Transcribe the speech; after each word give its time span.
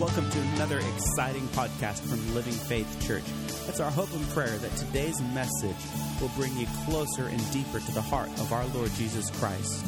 Welcome 0.00 0.30
to 0.30 0.40
another 0.54 0.78
exciting 0.78 1.48
podcast 1.48 1.98
from 2.08 2.32
Living 2.32 2.52
Faith 2.52 3.04
Church. 3.04 3.24
It's 3.66 3.80
our 3.80 3.90
hope 3.90 4.12
and 4.12 4.24
prayer 4.28 4.56
that 4.56 4.70
today's 4.76 5.20
message 5.34 5.74
will 6.20 6.30
bring 6.36 6.56
you 6.56 6.68
closer 6.84 7.26
and 7.26 7.52
deeper 7.52 7.80
to 7.80 7.92
the 7.92 8.00
heart 8.00 8.28
of 8.38 8.52
our 8.52 8.64
Lord 8.66 8.92
Jesus 8.92 9.28
Christ. 9.40 9.84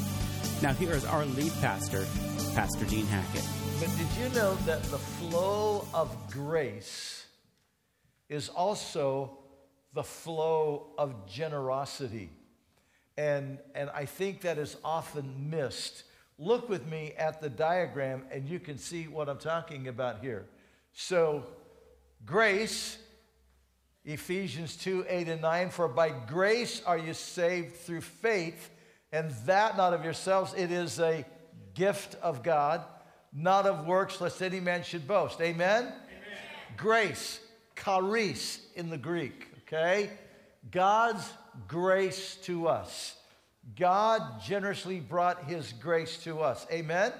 Now, 0.64 0.72
here 0.72 0.94
is 0.94 1.04
our 1.04 1.24
lead 1.26 1.52
pastor, 1.60 2.04
Pastor 2.56 2.86
Dean 2.86 3.06
Hackett. 3.06 3.46
But 3.78 3.96
did 3.96 4.08
you 4.20 4.28
know 4.34 4.56
that 4.66 4.82
the 4.82 4.98
flow 4.98 5.86
of 5.94 6.12
grace 6.32 7.24
is 8.28 8.48
also 8.48 9.38
the 9.94 10.02
flow 10.02 10.88
of 10.98 11.28
generosity? 11.28 12.30
And, 13.16 13.58
and 13.76 13.88
I 13.90 14.06
think 14.06 14.40
that 14.40 14.58
is 14.58 14.76
often 14.84 15.50
missed. 15.50 16.02
Look 16.42 16.70
with 16.70 16.86
me 16.86 17.12
at 17.18 17.42
the 17.42 17.50
diagram, 17.50 18.22
and 18.32 18.48
you 18.48 18.58
can 18.58 18.78
see 18.78 19.06
what 19.06 19.28
I'm 19.28 19.36
talking 19.36 19.88
about 19.88 20.20
here. 20.22 20.46
So, 20.94 21.44
grace, 22.24 22.96
Ephesians 24.06 24.74
2 24.78 25.04
8 25.06 25.28
and 25.28 25.42
9, 25.42 25.68
for 25.68 25.86
by 25.86 26.08
grace 26.08 26.80
are 26.86 26.96
you 26.96 27.12
saved 27.12 27.76
through 27.76 28.00
faith, 28.00 28.70
and 29.12 29.30
that 29.44 29.76
not 29.76 29.92
of 29.92 30.02
yourselves, 30.02 30.54
it 30.56 30.70
is 30.70 30.98
a 30.98 31.26
gift 31.74 32.16
of 32.22 32.42
God, 32.42 32.84
not 33.34 33.66
of 33.66 33.84
works, 33.84 34.18
lest 34.18 34.40
any 34.40 34.60
man 34.60 34.82
should 34.82 35.06
boast. 35.06 35.42
Amen? 35.42 35.82
Amen. 35.82 35.94
Grace, 36.74 37.38
charis 37.76 38.66
in 38.74 38.88
the 38.88 38.96
Greek, 38.96 39.46
okay? 39.66 40.08
God's 40.70 41.30
grace 41.68 42.36
to 42.44 42.66
us. 42.66 43.19
God 43.76 44.40
generously 44.42 45.00
brought 45.00 45.44
his 45.44 45.72
grace 45.72 46.16
to 46.24 46.40
us. 46.40 46.66
Amen? 46.70 47.12
Amen? 47.12 47.14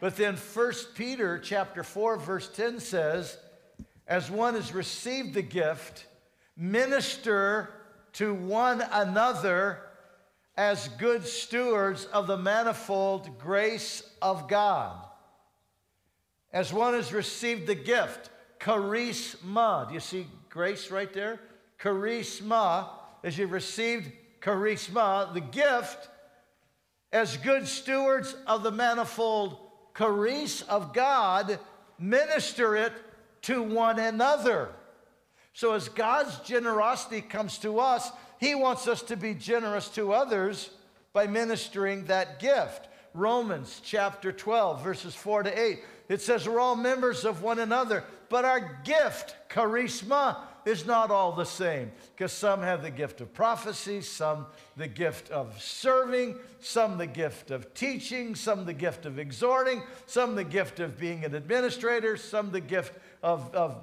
But 0.00 0.16
then 0.16 0.36
1 0.36 0.72
Peter 0.94 1.38
chapter 1.38 1.82
4 1.82 2.16
verse 2.18 2.48
10 2.48 2.80
says, 2.80 3.38
as 4.06 4.30
one 4.30 4.54
has 4.54 4.72
received 4.72 5.34
the 5.34 5.42
gift, 5.42 6.06
minister 6.56 7.70
to 8.14 8.32
one 8.34 8.82
another 8.92 9.80
as 10.56 10.88
good 10.88 11.26
stewards 11.26 12.06
of 12.06 12.26
the 12.26 12.36
manifold 12.36 13.38
grace 13.38 14.02
of 14.22 14.48
God. 14.48 15.06
As 16.52 16.72
one 16.72 16.94
has 16.94 17.12
received 17.12 17.66
the 17.66 17.74
gift, 17.74 18.30
charisma. 18.60 19.88
Do 19.88 19.94
you 19.94 20.00
see 20.00 20.26
grace 20.48 20.90
right 20.90 21.12
there? 21.12 21.40
Charisma 21.78 22.88
as 23.22 23.36
you've 23.36 23.52
received 23.52 24.10
charisma, 24.46 25.34
the 25.34 25.40
gift, 25.40 26.08
as 27.12 27.36
good 27.38 27.66
stewards 27.66 28.36
of 28.46 28.62
the 28.62 28.70
manifold 28.70 29.58
charis 29.96 30.62
of 30.62 30.92
God, 30.92 31.58
minister 31.98 32.76
it 32.76 32.92
to 33.42 33.62
one 33.62 33.98
another. 33.98 34.68
So, 35.52 35.72
as 35.72 35.88
God's 35.88 36.38
generosity 36.40 37.22
comes 37.22 37.58
to 37.58 37.80
us, 37.80 38.10
He 38.38 38.54
wants 38.54 38.86
us 38.86 39.02
to 39.02 39.16
be 39.16 39.34
generous 39.34 39.88
to 39.90 40.12
others 40.12 40.70
by 41.12 41.26
ministering 41.26 42.04
that 42.04 42.38
gift. 42.38 42.88
Romans 43.14 43.80
chapter 43.82 44.30
12, 44.30 44.84
verses 44.84 45.14
4 45.14 45.44
to 45.44 45.60
8. 45.60 45.78
It 46.08 46.20
says, 46.20 46.46
We're 46.46 46.60
all 46.60 46.76
members 46.76 47.24
of 47.24 47.42
one 47.42 47.58
another, 47.58 48.04
but 48.28 48.44
our 48.44 48.78
gift, 48.84 49.34
charisma, 49.48 50.36
is 50.66 50.84
not 50.84 51.12
all 51.12 51.32
the 51.32 51.44
same 51.44 51.92
because 52.14 52.32
some 52.32 52.60
have 52.60 52.82
the 52.82 52.90
gift 52.90 53.20
of 53.20 53.32
prophecy, 53.32 54.00
some 54.00 54.46
the 54.76 54.88
gift 54.88 55.30
of 55.30 55.62
serving, 55.62 56.36
some 56.60 56.98
the 56.98 57.06
gift 57.06 57.52
of 57.52 57.72
teaching, 57.72 58.34
some 58.34 58.66
the 58.66 58.74
gift 58.74 59.06
of 59.06 59.18
exhorting, 59.18 59.80
some 60.06 60.34
the 60.34 60.44
gift 60.44 60.80
of 60.80 60.98
being 60.98 61.24
an 61.24 61.34
administrator, 61.36 62.16
some 62.16 62.50
the 62.50 62.60
gift 62.60 62.98
of, 63.22 63.54
of 63.54 63.76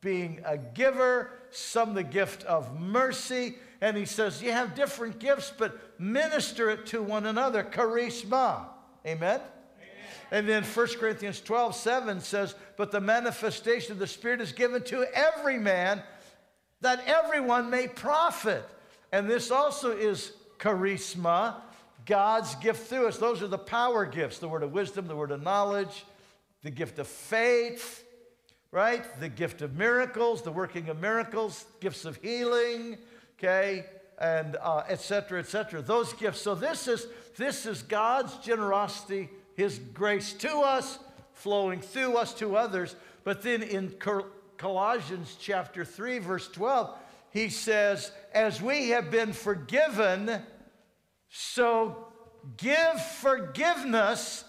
being 0.00 0.40
a 0.46 0.56
giver, 0.56 1.30
some 1.50 1.92
the 1.92 2.02
gift 2.02 2.44
of 2.44 2.80
mercy. 2.80 3.56
And 3.82 3.94
he 3.94 4.06
says, 4.06 4.42
You 4.42 4.52
have 4.52 4.74
different 4.74 5.18
gifts, 5.18 5.52
but 5.56 6.00
minister 6.00 6.70
it 6.70 6.86
to 6.86 7.02
one 7.02 7.26
another. 7.26 7.62
Charisma. 7.62 8.64
Amen? 9.06 9.40
And 10.30 10.48
then 10.48 10.62
1 10.62 10.86
Corinthians 10.98 11.42
12, 11.42 11.76
7 11.76 12.20
says, 12.20 12.54
But 12.78 12.90
the 12.90 13.02
manifestation 13.02 13.92
of 13.92 13.98
the 13.98 14.06
Spirit 14.06 14.40
is 14.40 14.52
given 14.52 14.82
to 14.84 15.04
every 15.14 15.58
man 15.58 16.02
that 16.82 17.02
everyone 17.06 17.70
may 17.70 17.88
profit. 17.88 18.68
And 19.10 19.28
this 19.28 19.50
also 19.50 19.90
is 19.96 20.32
charisma, 20.58 21.54
God's 22.04 22.54
gift 22.56 22.88
through 22.88 23.08
us. 23.08 23.18
Those 23.18 23.42
are 23.42 23.48
the 23.48 23.58
power 23.58 24.04
gifts 24.04 24.38
the 24.38 24.48
word 24.48 24.62
of 24.62 24.72
wisdom, 24.72 25.06
the 25.06 25.16
word 25.16 25.30
of 25.30 25.42
knowledge, 25.42 26.04
the 26.62 26.70
gift 26.70 26.98
of 26.98 27.06
faith, 27.06 28.04
right? 28.70 29.04
The 29.20 29.28
gift 29.28 29.62
of 29.62 29.76
miracles, 29.76 30.42
the 30.42 30.52
working 30.52 30.88
of 30.88 31.00
miracles, 31.00 31.64
gifts 31.80 32.04
of 32.04 32.16
healing, 32.16 32.98
okay? 33.38 33.86
And 34.18 34.56
uh, 34.60 34.82
et 34.88 35.00
cetera, 35.00 35.38
et 35.40 35.46
cetera. 35.46 35.82
Those 35.82 36.12
gifts. 36.14 36.40
So 36.40 36.54
this 36.54 36.88
is, 36.88 37.06
this 37.36 37.66
is 37.66 37.82
God's 37.82 38.36
generosity, 38.38 39.30
His 39.54 39.78
grace 39.78 40.32
to 40.34 40.58
us, 40.58 40.98
flowing 41.32 41.80
through 41.80 42.16
us 42.16 42.34
to 42.34 42.56
others. 42.56 42.96
But 43.24 43.42
then 43.42 43.62
in 43.62 43.94
Colossians 44.62 45.36
chapter 45.40 45.84
3, 45.84 46.20
verse 46.20 46.46
12, 46.46 46.96
he 47.30 47.48
says, 47.48 48.12
As 48.32 48.62
we 48.62 48.90
have 48.90 49.10
been 49.10 49.32
forgiven, 49.32 50.40
so 51.28 52.06
give 52.58 53.04
forgiveness, 53.16 54.44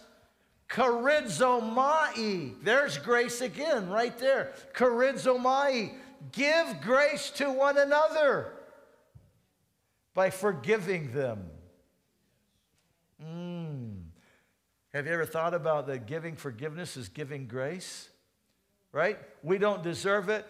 charizomai. 0.69 2.53
There's 2.62 3.00
grace 3.00 3.41
again, 3.41 3.90
right 3.90 4.16
there. 4.19 4.53
Charizomai. 4.75 5.96
Give 6.31 6.81
grace 6.81 7.31
to 7.31 7.50
one 7.51 7.80
another 7.80 8.53
by 10.13 10.30
forgiving 10.30 11.12
them. 11.12 11.44
Mm. 13.19 14.03
Have 14.94 15.07
you 15.07 15.13
ever 15.13 15.25
thought 15.25 15.56
about 15.56 15.88
that 15.88 16.06
giving 16.06 16.35
forgiveness 16.35 16.97
is 16.97 17.09
giving 17.09 17.47
grace? 17.47 18.09
Right? 18.93 19.17
We 19.41 19.57
don't 19.57 19.83
deserve 19.83 20.29
it, 20.29 20.45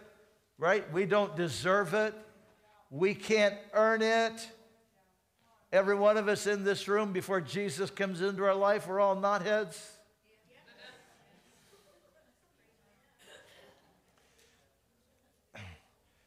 right? 0.58 0.90
We 0.92 1.06
don't 1.06 1.34
deserve 1.34 1.94
it. 1.94 2.14
We 2.90 3.14
can't 3.14 3.56
earn 3.72 4.02
it. 4.02 4.48
Every 5.72 5.96
one 5.96 6.16
of 6.16 6.28
us 6.28 6.46
in 6.46 6.62
this 6.62 6.86
room, 6.86 7.12
before 7.12 7.40
Jesus 7.40 7.90
comes 7.90 8.20
into 8.20 8.44
our 8.44 8.54
life, 8.54 8.86
we're 8.86 9.00
all 9.00 9.16
knotheads. 9.16 9.76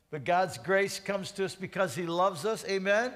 But 0.09 0.23
God's 0.23 0.57
grace 0.57 0.99
comes 0.99 1.31
to 1.33 1.45
us 1.45 1.53
because 1.53 1.93
He 1.93 2.05
loves 2.05 2.45
us. 2.45 2.65
Amen? 2.65 3.13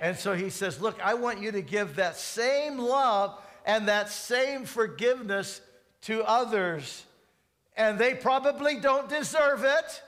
And 0.00 0.16
so 0.16 0.34
He 0.34 0.50
says, 0.50 0.80
Look, 0.80 0.98
I 1.02 1.14
want 1.14 1.40
you 1.40 1.50
to 1.52 1.62
give 1.62 1.96
that 1.96 2.16
same 2.16 2.78
love 2.78 3.38
and 3.64 3.88
that 3.88 4.10
same 4.10 4.66
forgiveness 4.66 5.60
to 6.02 6.22
others 6.22 7.04
and 7.76 7.98
they 7.98 8.14
probably 8.14 8.78
don't 8.80 9.08
deserve 9.08 9.64
it, 9.64 10.02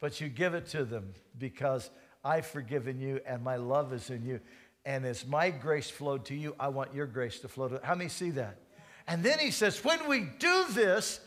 but 0.00 0.20
you 0.20 0.28
give 0.28 0.54
it 0.54 0.66
to 0.68 0.84
them 0.84 1.12
because 1.38 1.90
I've 2.24 2.46
forgiven 2.46 3.00
you 3.00 3.20
and 3.26 3.42
my 3.42 3.56
love 3.56 3.92
is 3.92 4.10
in 4.10 4.24
you. 4.24 4.40
And 4.86 5.06
as 5.06 5.26
my 5.26 5.50
grace 5.50 5.88
flowed 5.88 6.26
to 6.26 6.34
you, 6.34 6.54
I 6.60 6.68
want 6.68 6.94
your 6.94 7.06
grace 7.06 7.40
to 7.40 7.48
flow 7.48 7.68
to. 7.68 7.80
How 7.82 7.94
many 7.94 8.10
see 8.10 8.30
that? 8.30 8.58
And 9.06 9.22
then 9.22 9.38
he 9.38 9.50
says, 9.50 9.82
when 9.84 10.08
we 10.08 10.28
do 10.38 10.64
this, 10.70 11.20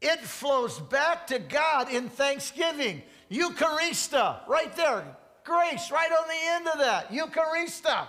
it 0.00 0.20
flows 0.20 0.78
back 0.78 1.26
to 1.28 1.38
God 1.38 1.90
in 1.90 2.08
thanksgiving. 2.08 3.02
Eucharista, 3.30 4.46
right 4.46 4.74
there. 4.76 5.04
Grace, 5.44 5.90
right 5.90 6.10
on 6.10 6.28
the 6.28 6.52
end 6.52 6.68
of 6.68 6.78
that. 6.78 7.10
Eucharista. 7.10 8.08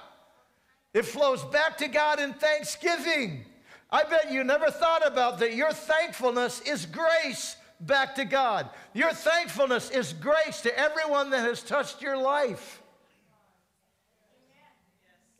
It 0.94 1.06
flows 1.06 1.44
back 1.44 1.78
to 1.80 1.88
God 1.88 2.20
in 2.20 2.34
thanksgiving. 2.34 3.46
I 3.90 4.04
bet 4.04 4.32
you 4.32 4.44
never 4.44 4.72
thought 4.72 5.06
about 5.06 5.40
that. 5.40 5.54
Your 5.54 5.72
thankfulness 5.72 6.62
is 6.62 6.86
grace 6.86 7.56
back 7.80 8.16
to 8.16 8.26
God. 8.26 8.70
Your 8.94 9.14
thankfulness 9.14 9.90
is 9.92 10.14
grace 10.14 10.62
to 10.62 10.78
everyone 10.78 11.30
that 11.32 11.42
has 11.42 11.62
touched 11.62 12.02
your 12.02 12.18
life. 12.18 12.82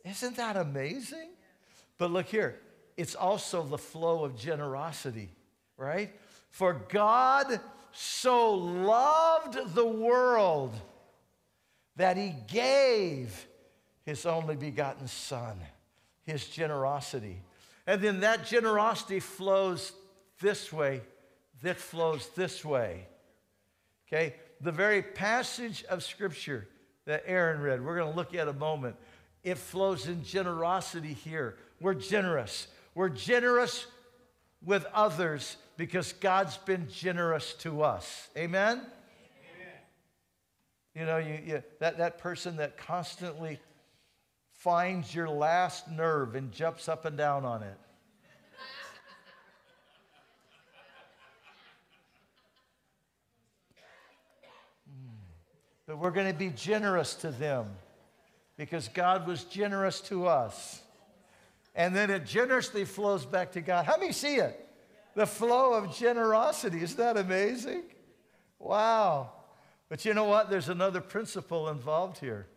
Isn't 0.04 0.36
that 0.36 0.56
amazing? 0.56 1.30
But 1.98 2.12
look 2.12 2.26
here, 2.26 2.60
it's 2.96 3.14
also 3.14 3.62
the 3.62 3.78
flow 3.78 4.24
of 4.24 4.38
generosity, 4.38 5.30
right? 5.76 6.14
For 6.50 6.74
God 6.88 7.60
so 7.92 8.54
loved 8.54 9.74
the 9.74 9.86
world 9.86 10.74
that 11.96 12.16
he 12.16 12.34
gave 12.46 13.46
his 14.04 14.26
only 14.26 14.54
begotten 14.54 15.08
Son, 15.08 15.58
his 16.24 16.46
generosity. 16.46 17.40
And 17.86 18.00
then 18.00 18.20
that 18.20 18.46
generosity 18.46 19.20
flows 19.20 19.92
this 20.40 20.72
way, 20.72 21.02
that 21.62 21.78
flows 21.78 22.28
this 22.34 22.64
way. 22.64 23.06
Okay? 24.08 24.34
The 24.60 24.72
very 24.72 25.02
passage 25.02 25.84
of 25.84 26.02
Scripture 26.02 26.66
that 27.04 27.22
Aaron 27.26 27.60
read, 27.60 27.84
we're 27.84 27.96
going 27.96 28.10
to 28.10 28.16
look 28.16 28.34
at 28.34 28.48
a 28.48 28.52
moment. 28.52 28.96
It 29.44 29.58
flows 29.58 30.08
in 30.08 30.24
generosity 30.24 31.12
here. 31.12 31.56
We're 31.80 31.94
generous. 31.94 32.66
We're 32.94 33.08
generous 33.08 33.86
with 34.64 34.84
others 34.92 35.56
because 35.76 36.12
God's 36.14 36.56
been 36.56 36.88
generous 36.90 37.54
to 37.54 37.82
us. 37.82 38.28
Amen? 38.36 38.78
Amen. 38.78 38.90
You 40.94 41.04
know, 41.04 41.18
you, 41.18 41.38
you, 41.46 41.62
that, 41.78 41.98
that 41.98 42.18
person 42.18 42.56
that 42.56 42.76
constantly 42.76 43.60
finds 44.66 45.14
your 45.14 45.28
last 45.28 45.88
nerve 45.88 46.34
and 46.34 46.50
jumps 46.50 46.88
up 46.88 47.04
and 47.04 47.16
down 47.16 47.44
on 47.44 47.62
it. 47.62 47.78
But 55.86 56.00
we're 56.00 56.10
going 56.10 56.26
to 56.26 56.36
be 56.36 56.48
generous 56.48 57.14
to 57.14 57.30
them 57.30 57.68
because 58.56 58.88
God 58.88 59.28
was 59.28 59.44
generous 59.44 60.00
to 60.00 60.26
us. 60.26 60.82
And 61.76 61.94
then 61.94 62.10
it 62.10 62.26
generously 62.26 62.84
flows 62.84 63.24
back 63.24 63.52
to 63.52 63.60
God. 63.60 63.86
How 63.86 63.96
many 63.96 64.10
see 64.10 64.34
it? 64.34 64.68
The 65.14 65.26
flow 65.26 65.74
of 65.74 65.96
generosity. 65.96 66.82
Isn't 66.82 66.98
that 66.98 67.16
amazing? 67.16 67.84
Wow. 68.58 69.30
But 69.88 70.04
you 70.04 70.12
know 70.12 70.24
what? 70.24 70.50
There's 70.50 70.68
another 70.68 71.00
principle 71.00 71.68
involved 71.68 72.18
here. 72.18 72.48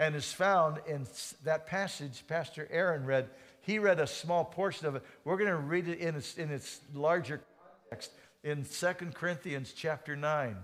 And 0.00 0.16
is 0.16 0.32
found 0.32 0.80
in 0.88 1.06
that 1.44 1.66
passage 1.66 2.24
Pastor 2.26 2.66
Aaron 2.72 3.04
read. 3.04 3.28
He 3.60 3.78
read 3.78 4.00
a 4.00 4.06
small 4.06 4.44
portion 4.46 4.86
of 4.86 4.96
it. 4.96 5.02
We're 5.24 5.36
going 5.36 5.50
to 5.50 5.56
read 5.56 5.88
it 5.88 5.98
in 5.98 6.16
its, 6.16 6.38
in 6.38 6.50
its 6.50 6.80
larger 6.94 7.42
context 7.90 8.12
in 8.42 8.64
2 8.64 8.86
Corinthians 9.12 9.74
chapter 9.76 10.16
9. 10.16 10.56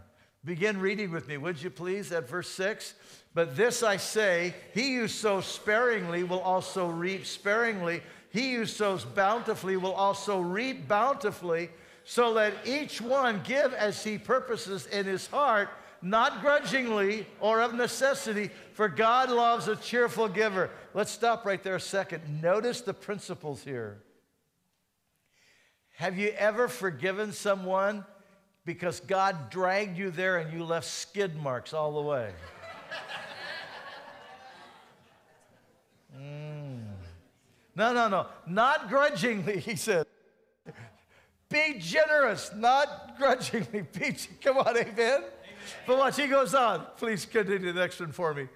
Begin 0.45 0.81
reading 0.81 1.11
with 1.11 1.29
me, 1.29 1.37
would 1.37 1.63
you 1.63 1.71
please, 1.71 2.13
at 2.13 2.29
verse 2.29 2.49
6? 2.49 2.95
But 3.35 3.57
this 3.57 3.83
I 3.83 3.99
say 3.99 4.55
he 4.73 4.95
who 4.95 5.09
sows 5.09 5.45
sparingly 5.45 6.23
will 6.23 6.41
also 6.41 6.89
reap 6.89 7.27
sparingly. 7.27 8.01
He 8.31 8.55
who 8.55 8.65
sows 8.65 9.05
bountifully 9.05 9.77
will 9.77 9.93
also 9.93 10.41
reap 10.41 10.89
bountifully. 10.89 11.69
So 12.05 12.31
let 12.31 12.55
each 12.65 13.01
one 13.01 13.43
give 13.45 13.75
as 13.75 14.03
he 14.03 14.17
purposes 14.17 14.87
in 14.87 15.05
his 15.05 15.27
heart, 15.27 15.69
not 16.01 16.41
grudgingly 16.41 17.27
or 17.41 17.61
of 17.61 17.75
necessity, 17.75 18.51
for 18.77 18.89
God 18.89 19.31
loves 19.31 19.69
a 19.69 19.77
cheerful 19.77 20.29
giver. 20.29 20.69
Let's 20.93 21.11
stop 21.11 21.47
right 21.47 21.63
there 21.63 21.77
a 21.77 21.81
second. 21.81 22.43
Notice 22.43 22.83
the 22.83 22.93
principles 22.93 23.63
here. 23.63 24.03
Have 25.97 26.19
you 26.19 26.29
ever 26.37 26.69
forgiven 26.69 27.33
someone 27.33 28.05
because 28.67 28.99
God 29.01 29.49
dragged 29.49 29.97
you 29.97 30.11
there 30.11 30.37
and 30.37 30.53
you 30.53 30.65
left 30.65 30.89
skid 30.89 31.37
marks 31.37 31.73
all 31.73 31.93
the 31.93 32.03
way. 32.03 32.33
Mm. 36.19 36.81
No, 37.77 37.93
no, 37.93 38.09
no. 38.09 38.27
Not 38.47 38.89
grudgingly, 38.89 39.61
he 39.61 39.77
said. 39.77 40.07
Be 41.49 41.77
generous, 41.79 42.51
not 42.57 43.17
grudgingly. 43.19 43.83
Be, 43.99 44.17
come 44.43 44.59
on, 44.59 44.77
amen? 44.77 44.93
amen? 44.93 45.23
But 45.87 45.99
watch, 45.99 46.17
he 46.17 46.27
goes 46.27 46.55
on. 46.55 46.87
Please 46.97 47.25
continue 47.25 47.73
the 47.73 47.81
next 47.81 48.01
one 48.01 48.13
for 48.13 48.35
me. 48.35 48.49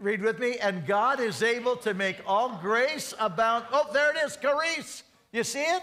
Read 0.00 0.22
with 0.22 0.38
me. 0.38 0.56
And 0.58 0.86
God 0.86 1.20
is 1.20 1.42
able 1.42 1.76
to 1.76 1.94
make 1.94 2.16
all 2.26 2.58
grace 2.60 3.14
abound. 3.18 3.64
Oh, 3.72 3.88
there 3.92 4.10
it 4.10 4.16
is, 4.24 4.36
charis. 4.36 5.02
You 5.32 5.44
see 5.44 5.62
it? 5.62 5.82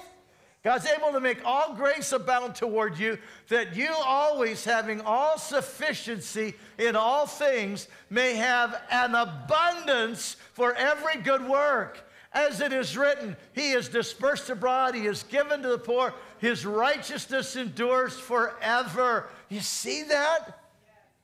God's 0.63 0.85
able 0.85 1.11
to 1.11 1.19
make 1.19 1.43
all 1.43 1.73
grace 1.73 2.11
abound 2.11 2.53
toward 2.53 2.99
you, 2.99 3.17
that 3.49 3.75
you 3.75 3.89
always 4.05 4.63
having 4.63 5.01
all 5.01 5.39
sufficiency 5.39 6.53
in 6.77 6.95
all 6.95 7.25
things 7.25 7.87
may 8.11 8.35
have 8.35 8.79
an 8.91 9.15
abundance 9.15 10.37
for 10.53 10.75
every 10.75 11.19
good 11.23 11.47
work. 11.47 12.07
As 12.31 12.61
it 12.61 12.71
is 12.71 12.95
written, 12.95 13.35
He 13.53 13.71
is 13.71 13.89
dispersed 13.89 14.51
abroad, 14.51 14.93
He 14.93 15.07
is 15.07 15.23
given 15.23 15.63
to 15.63 15.69
the 15.69 15.79
poor, 15.79 16.13
His 16.37 16.63
righteousness 16.63 17.55
endures 17.55 18.17
forever. 18.17 19.29
You 19.49 19.61
see 19.61 20.03
that? 20.03 20.59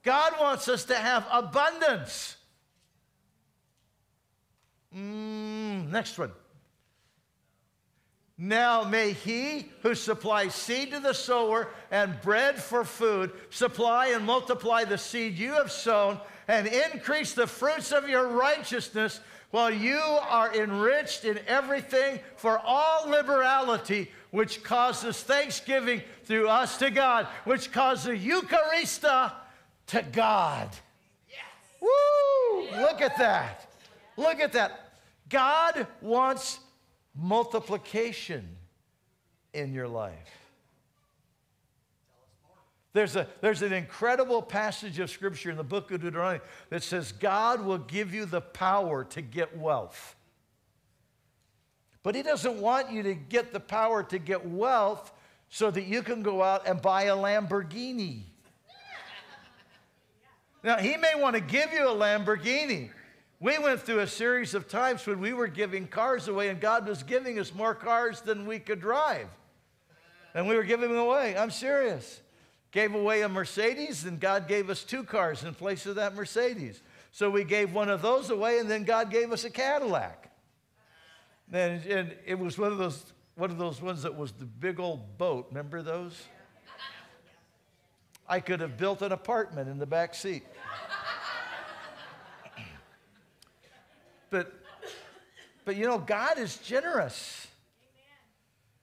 God 0.04 0.34
wants 0.42 0.68
us 0.68 0.84
to 0.86 0.96
have 0.96 1.28
abundance. 1.32 2.37
Mm, 4.96 5.90
next 5.90 6.18
one. 6.18 6.32
Now 8.38 8.84
may 8.84 9.14
he 9.14 9.72
who 9.82 9.96
supplies 9.96 10.54
seed 10.54 10.92
to 10.92 11.00
the 11.00 11.14
sower 11.14 11.70
and 11.90 12.22
bread 12.22 12.62
for 12.62 12.84
food 12.84 13.32
supply 13.50 14.08
and 14.08 14.26
multiply 14.26 14.84
the 14.84 14.98
seed 14.98 15.40
you 15.40 15.54
have 15.54 15.72
sown 15.72 16.20
and 16.48 16.68
increase 16.68 17.34
the 17.34 17.48
fruits 17.48 17.92
of 17.92 18.08
your 18.08 18.28
righteousness 18.28 19.22
while 19.50 19.72
you 19.72 19.98
are 19.98 20.54
enriched 20.54 21.26
in 21.26 21.40
everything 21.48 22.20
for 22.36 22.60
all 22.60 23.10
liberality, 23.10 24.12
which 24.32 24.62
causes 24.62 25.22
thanksgiving 25.24 26.02
through 26.26 26.48
us 26.48 26.78
to 26.78 26.92
God, 26.92 27.28
which 27.46 27.72
causes 27.72 28.20
Eucharista 28.20 29.34
to 29.88 30.04
God. 30.12 30.70
Yes. 31.30 31.82
Woo! 31.82 32.82
Look 32.82 33.02
at 33.02 33.18
that. 33.18 33.67
Look 34.18 34.40
at 34.40 34.54
that. 34.54 34.94
God 35.30 35.88
wants 36.02 36.60
multiplication 37.16 38.48
in 39.54 39.74
your 39.74 39.88
life. 39.88 40.48
There's, 42.94 43.16
a, 43.16 43.28
there's 43.42 43.62
an 43.62 43.74
incredible 43.74 44.42
passage 44.42 44.98
of 44.98 45.12
scripture 45.12 45.52
in 45.52 45.58
the 45.58 45.64
book 45.64 45.92
of 45.92 46.02
Deuteronomy 46.02 46.40
that 46.70 46.82
says 46.82 47.12
God 47.12 47.64
will 47.64 47.78
give 47.78 48.12
you 48.12 48.26
the 48.26 48.42
power 48.42 49.04
to 49.06 49.22
get 49.22 49.56
wealth. 49.56 50.16
But 52.02 52.16
He 52.16 52.24
doesn't 52.24 52.60
want 52.60 52.92
you 52.92 53.04
to 53.04 53.14
get 53.14 53.54
the 53.54 53.60
power 53.60 54.02
to 54.02 54.18
get 54.18 54.48
wealth 54.48 55.12
so 55.50 55.70
that 55.70 55.84
you 55.84 56.02
can 56.02 56.24
go 56.24 56.42
out 56.42 56.68
and 56.68 56.82
buy 56.82 57.04
a 57.04 57.16
Lamborghini. 57.16 58.24
Now, 60.64 60.78
He 60.78 60.98
may 60.98 61.14
want 61.16 61.36
to 61.36 61.42
give 61.42 61.72
you 61.72 61.88
a 61.88 61.94
Lamborghini, 61.94 62.90
we 63.40 63.58
went 63.60 63.82
through 63.82 64.00
a 64.00 64.08
series 64.08 64.54
of 64.54 64.68
times 64.68 65.06
when 65.06 65.20
we 65.20 65.34
were 65.34 65.48
giving 65.48 65.88
cars 65.88 66.28
away, 66.28 66.50
and 66.50 66.60
God 66.60 66.88
was 66.88 67.04
giving 67.04 67.38
us 67.40 67.54
more 67.54 67.76
cars 67.76 68.22
than 68.22 68.46
we 68.48 68.60
could 68.60 68.82
drive. 68.82 69.28
And 70.34 70.48
we 70.48 70.56
were 70.56 70.64
giving 70.64 70.90
them 70.90 70.98
away. 70.98 71.38
I'm 71.38 71.52
serious. 71.52 72.22
Gave 72.72 72.96
away 72.96 73.22
a 73.22 73.30
Mercedes, 73.30 74.06
and 74.06 74.20
God 74.20 74.48
gave 74.48 74.70
us 74.70 74.84
two 74.84 75.04
cars 75.04 75.44
in 75.44 75.54
place 75.54 75.86
of 75.86 75.96
that 75.96 76.16
Mercedes. 76.16 76.82
So 77.12 77.30
we 77.30 77.44
gave 77.44 77.74
one 77.74 77.90
of 77.90 78.02
those 78.02 78.30
away, 78.30 78.60
and 78.60 78.70
then 78.70 78.84
God 78.84 79.10
gave 79.10 79.32
us 79.32 79.44
a 79.44 79.50
Cadillac. 79.50 80.32
And, 81.52 81.86
and 81.86 82.16
it 82.26 82.38
was 82.38 82.58
one 82.58 82.72
of 82.72 82.78
those 82.78 83.14
one 83.38 83.52
of 83.52 83.60
those 83.60 83.82
ones 83.82 84.02
that 84.02 84.18
was 84.18 84.32
the 84.32 84.46
big 84.46 84.80
old 84.80 85.18
boat. 85.20 85.46
Remember 85.50 85.84
those? 85.84 86.20
I 88.28 88.40
could 88.40 88.60
have 88.62 88.78
built 88.78 89.04
an 89.04 89.12
apartment 89.12 89.70
in 89.70 89.78
the 89.78 89.86
back 89.86 90.16
seat. 90.16 90.44
But, 94.30 94.54
but 95.66 95.76
you 95.76 95.86
know, 95.86 95.98
God 96.00 96.38
is 96.38 96.58
generous. 96.58 97.48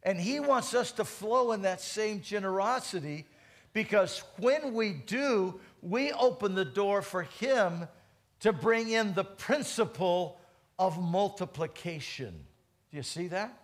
And 0.03 0.21
He 0.21 0.41
wants 0.41 0.75
us 0.75 0.93
to 0.93 1.05
flow 1.05 1.53
in 1.53 1.63
that 1.63 1.81
same 1.81 2.21
generosity 2.21 3.27
because 3.73 4.23
when 4.39 4.75
we 4.75 4.93
do, 4.93 5.61
we 5.83 6.13
open 6.13 6.55
the 6.55 6.65
door 6.65 7.03
for 7.03 7.23
Him 7.23 7.89
to 8.41 8.53
bring 8.53 8.91
in 8.91 9.15
the 9.15 9.25
principle 9.25 10.39
of 10.79 11.01
multiplication. 11.01 12.35
Do 12.91 12.97
you 12.97 13.03
see 13.03 13.29
that? 13.29 13.59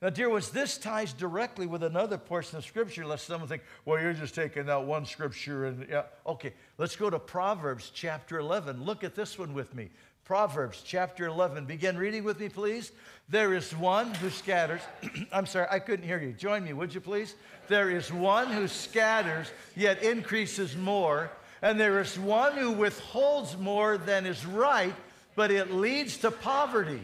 Now, 0.00 0.10
dear 0.10 0.28
ones, 0.28 0.50
this 0.50 0.78
ties 0.78 1.12
directly 1.12 1.66
with 1.66 1.84
another 1.84 2.18
portion 2.18 2.58
of 2.58 2.64
Scripture, 2.64 3.06
lest 3.06 3.24
someone 3.24 3.48
think, 3.48 3.62
well, 3.84 4.00
you're 4.00 4.12
just 4.12 4.34
taking 4.34 4.68
out 4.68 4.84
one 4.84 5.06
Scripture 5.06 5.66
and, 5.66 5.86
yeah. 5.88 6.02
Okay, 6.26 6.54
let's 6.76 6.96
go 6.96 7.08
to 7.08 7.20
Proverbs 7.20 7.92
chapter 7.94 8.40
11. 8.40 8.84
Look 8.84 9.04
at 9.04 9.14
this 9.14 9.38
one 9.38 9.54
with 9.54 9.72
me. 9.76 9.90
Proverbs 10.32 10.82
chapter 10.82 11.26
11. 11.26 11.66
Begin 11.66 11.98
reading 11.98 12.24
with 12.24 12.40
me, 12.40 12.48
please. 12.48 12.92
There 13.28 13.52
is 13.52 13.76
one 13.76 14.14
who 14.14 14.30
scatters. 14.30 14.80
I'm 15.30 15.44
sorry, 15.44 15.66
I 15.70 15.78
couldn't 15.78 16.06
hear 16.06 16.18
you. 16.22 16.32
Join 16.32 16.64
me, 16.64 16.72
would 16.72 16.94
you 16.94 17.02
please? 17.02 17.34
There 17.68 17.90
is 17.90 18.10
one 18.10 18.46
who 18.46 18.66
scatters, 18.66 19.52
yet 19.76 20.02
increases 20.02 20.74
more. 20.74 21.30
And 21.60 21.78
there 21.78 22.00
is 22.00 22.18
one 22.18 22.56
who 22.56 22.70
withholds 22.70 23.58
more 23.58 23.98
than 23.98 24.24
is 24.24 24.46
right, 24.46 24.94
but 25.36 25.50
it 25.50 25.70
leads 25.70 26.16
to 26.16 26.30
poverty. 26.30 27.02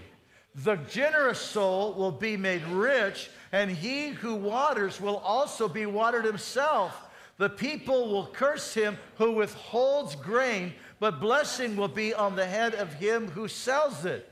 The 0.64 0.76
generous 0.76 1.38
soul 1.38 1.92
will 1.92 2.12
be 2.12 2.38
made 2.38 2.64
rich, 2.68 3.28
and 3.52 3.70
he 3.70 4.08
who 4.08 4.36
waters 4.36 5.02
will 5.02 5.18
also 5.18 5.68
be 5.68 5.84
watered 5.84 6.24
himself. 6.24 6.98
The 7.36 7.50
people 7.50 8.08
will 8.08 8.26
curse 8.26 8.72
him 8.72 8.96
who 9.16 9.32
withholds 9.32 10.16
grain 10.16 10.72
but 11.00 11.20
blessing 11.20 11.76
will 11.76 11.88
be 11.88 12.14
on 12.14 12.36
the 12.36 12.46
head 12.46 12.74
of 12.74 12.94
him 12.94 13.28
who 13.28 13.48
sells 13.48 14.04
it. 14.04 14.28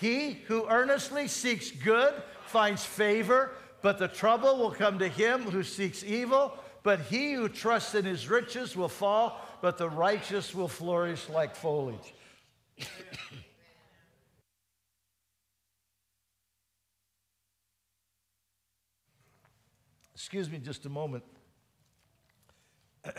He 0.00 0.32
who 0.46 0.68
earnestly 0.68 1.28
seeks 1.28 1.70
good 1.70 2.14
finds 2.46 2.84
favor, 2.84 3.52
but 3.82 3.98
the 3.98 4.08
trouble 4.08 4.58
will 4.58 4.70
come 4.70 4.98
to 4.98 5.08
him 5.08 5.42
who 5.42 5.62
seeks 5.62 6.04
evil. 6.04 6.52
But 6.82 7.00
he 7.00 7.32
who 7.32 7.48
trusts 7.48 7.94
in 7.94 8.04
his 8.04 8.28
riches 8.28 8.76
will 8.76 8.88
fall, 8.88 9.40
but 9.60 9.76
the 9.78 9.88
righteous 9.88 10.54
will 10.54 10.68
flourish 10.68 11.28
like 11.28 11.56
foliage. 11.56 12.14
Excuse 20.14 20.48
me 20.50 20.58
just 20.58 20.86
a 20.86 20.88
moment. 20.88 21.24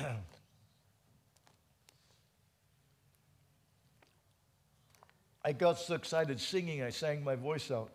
I 5.47 5.53
got 5.53 5.79
so 5.79 5.95
excited 5.95 6.41
singing, 6.41 6.83
I 6.83 6.89
sang 6.89 7.23
my 7.23 7.35
voice 7.35 7.71
out. 7.71 7.89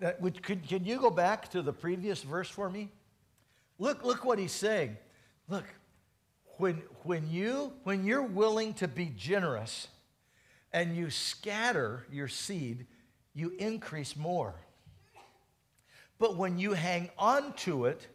That, 0.00 0.42
can 0.42 0.86
you 0.86 0.98
go 0.98 1.10
back 1.10 1.50
to 1.50 1.60
the 1.60 1.74
previous 1.74 2.22
verse 2.22 2.48
for 2.48 2.70
me? 2.70 2.88
Look, 3.78 4.02
look 4.02 4.24
what 4.24 4.38
he's 4.38 4.52
saying. 4.52 4.96
Look, 5.46 5.66
when, 6.56 6.80
when, 7.02 7.30
you, 7.30 7.74
when 7.84 8.06
you're 8.06 8.22
willing 8.22 8.72
to 8.74 8.88
be 8.88 9.12
generous 9.14 9.88
and 10.72 10.96
you 10.96 11.10
scatter 11.10 12.06
your 12.10 12.28
seed, 12.28 12.86
you 13.34 13.52
increase 13.58 14.16
more. 14.16 14.54
But 16.18 16.38
when 16.38 16.58
you 16.58 16.72
hang 16.72 17.10
on 17.18 17.52
to 17.58 17.84
it, 17.84 18.06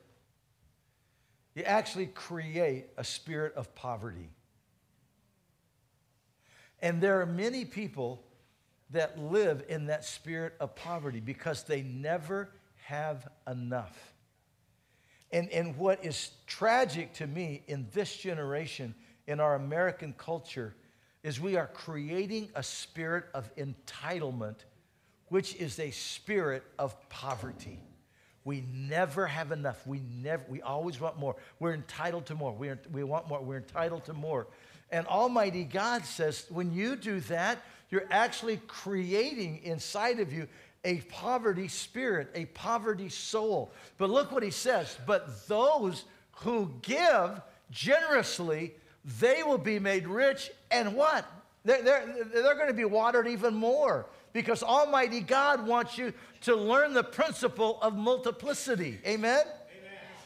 you 1.57 1.63
actually 1.63 2.05
create 2.05 2.85
a 2.97 3.03
spirit 3.03 3.55
of 3.55 3.73
poverty. 3.73 4.29
And 6.83 7.01
there 7.01 7.19
are 7.19 7.25
many 7.25 7.65
people 7.65 8.23
that 8.91 9.17
live 9.17 9.63
in 9.67 9.87
that 9.87 10.05
spirit 10.05 10.53
of 10.59 10.75
poverty 10.75 11.19
because 11.19 11.63
they 11.63 11.81
never 11.81 12.51
have 12.85 13.27
enough. 13.47 14.13
And, 15.31 15.49
and 15.49 15.75
what 15.77 16.05
is 16.05 16.29
tragic 16.45 17.13
to 17.15 17.25
me 17.25 17.63
in 17.65 17.87
this 17.91 18.15
generation, 18.15 18.93
in 19.25 19.39
our 19.39 19.55
American 19.55 20.13
culture, 20.15 20.75
is 21.23 21.39
we 21.39 21.55
are 21.55 21.65
creating 21.65 22.49
a 22.53 22.61
spirit 22.61 23.25
of 23.33 23.49
entitlement, 23.55 24.57
which 25.29 25.55
is 25.55 25.79
a 25.79 25.89
spirit 25.89 26.63
of 26.77 27.09
poverty. 27.09 27.79
We 28.47 28.63
never 28.73 29.27
have 29.27 29.51
enough. 29.51 29.85
We 29.85 30.01
never, 30.23 30.41
we 30.47 30.61
always 30.61 31.01
want 31.01 31.19
more. 31.19 31.35
We're 31.59 31.73
entitled 31.73 32.27
to 32.27 32.35
more. 32.35 32.53
We, 32.53 32.71
we 32.93 33.03
want 33.03 33.27
more. 33.27 33.41
We're 33.41 33.57
entitled 33.57 34.05
to 34.05 34.13
more. 34.13 34.47
And 34.89 35.05
Almighty 35.05 35.65
God 35.65 36.05
says, 36.05 36.45
when 36.47 36.71
you 36.71 36.95
do 36.95 37.19
that, 37.19 37.61
you're 37.89 38.07
actually 38.09 38.61
creating 38.65 39.63
inside 39.65 40.21
of 40.21 40.31
you 40.31 40.47
a 40.85 40.99
poverty 41.09 41.67
spirit, 41.67 42.29
a 42.35 42.45
poverty 42.45 43.09
soul. 43.09 43.73
But 43.97 44.11
look 44.11 44.31
what 44.31 44.43
he 44.43 44.51
says. 44.51 44.97
But 45.05 45.45
those 45.49 46.05
who 46.37 46.71
give 46.83 47.41
generously, 47.69 48.75
they 49.19 49.43
will 49.43 49.57
be 49.57 49.77
made 49.77 50.07
rich. 50.07 50.51
And 50.71 50.95
what? 50.95 51.29
They're, 51.65 51.81
they're, 51.81 52.23
they're 52.33 52.55
going 52.55 52.67
to 52.67 52.73
be 52.73 52.85
watered 52.85 53.27
even 53.27 53.55
more 53.55 54.05
because 54.37 54.61
Almighty 54.61 55.19
God 55.19 55.65
wants 55.65 55.97
you 55.97 56.13
to 56.41 56.55
learn 56.55 56.93
the 56.93 57.03
principle 57.03 57.79
of 57.81 57.95
multiplicity. 57.95 58.99
Amen? 59.03 59.43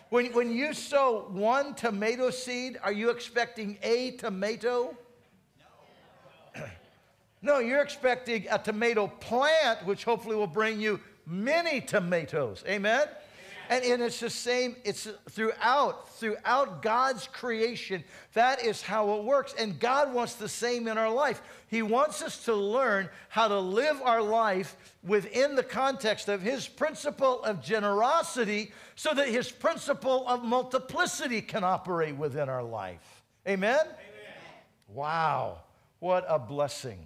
When, 0.09 0.33
when 0.33 0.51
you 0.51 0.73
sow 0.73 1.29
one 1.31 1.75
tomato 1.75 2.29
seed, 2.29 2.77
are 2.83 2.91
you 2.91 3.09
expecting 3.09 3.77
a 3.81 4.11
tomato? 4.11 4.97
No. 6.57 6.63
no, 7.41 7.59
you're 7.59 7.81
expecting 7.81 8.47
a 8.51 8.59
tomato 8.59 9.07
plant, 9.07 9.85
which 9.85 10.03
hopefully 10.03 10.35
will 10.35 10.45
bring 10.45 10.81
you 10.81 10.99
many 11.25 11.79
tomatoes. 11.79 12.65
Amen? 12.67 13.07
And, 13.71 13.85
and 13.85 14.03
it's 14.03 14.19
the 14.19 14.29
same, 14.29 14.75
it's 14.83 15.07
throughout, 15.29 16.09
throughout 16.15 16.81
God's 16.81 17.27
creation. 17.27 18.03
That 18.33 18.65
is 18.65 18.81
how 18.81 19.13
it 19.15 19.23
works. 19.23 19.55
And 19.57 19.79
God 19.79 20.13
wants 20.13 20.35
the 20.35 20.49
same 20.49 20.89
in 20.89 20.97
our 20.97 21.09
life. 21.09 21.41
He 21.67 21.81
wants 21.81 22.21
us 22.21 22.43
to 22.43 22.53
learn 22.53 23.07
how 23.29 23.47
to 23.47 23.57
live 23.57 24.01
our 24.03 24.21
life 24.21 24.75
within 25.03 25.55
the 25.55 25.63
context 25.63 26.27
of 26.27 26.41
His 26.41 26.67
principle 26.67 27.41
of 27.43 27.63
generosity 27.63 28.73
so 28.95 29.13
that 29.13 29.29
His 29.29 29.49
principle 29.49 30.27
of 30.27 30.43
multiplicity 30.43 31.41
can 31.41 31.63
operate 31.63 32.17
within 32.17 32.49
our 32.49 32.63
life. 32.63 33.23
Amen? 33.47 33.79
Amen. 33.79 33.95
Wow, 34.89 35.59
what 35.99 36.25
a 36.27 36.37
blessing. 36.37 36.99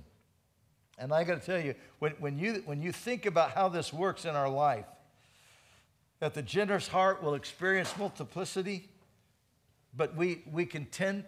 And 0.97 1.13
I 1.13 1.25
got 1.25 1.41
to 1.41 1.45
tell 1.45 1.63
you, 1.63 1.75
when, 1.99 2.13
when, 2.13 2.39
you, 2.39 2.63
when 2.65 2.81
you 2.81 2.91
think 2.91 3.27
about 3.27 3.51
how 3.51 3.69
this 3.69 3.93
works 3.93 4.25
in 4.25 4.35
our 4.35 4.49
life, 4.49 4.85
that 6.25 6.33
the 6.33 6.41
generous 6.41 6.87
heart 6.87 7.21
will 7.21 7.35
experience 7.35 7.95
multiplicity, 7.99 8.89
but 9.95 10.15
we, 10.15 10.41
we 10.51 10.65
can 10.65 10.83
tend, 10.85 11.23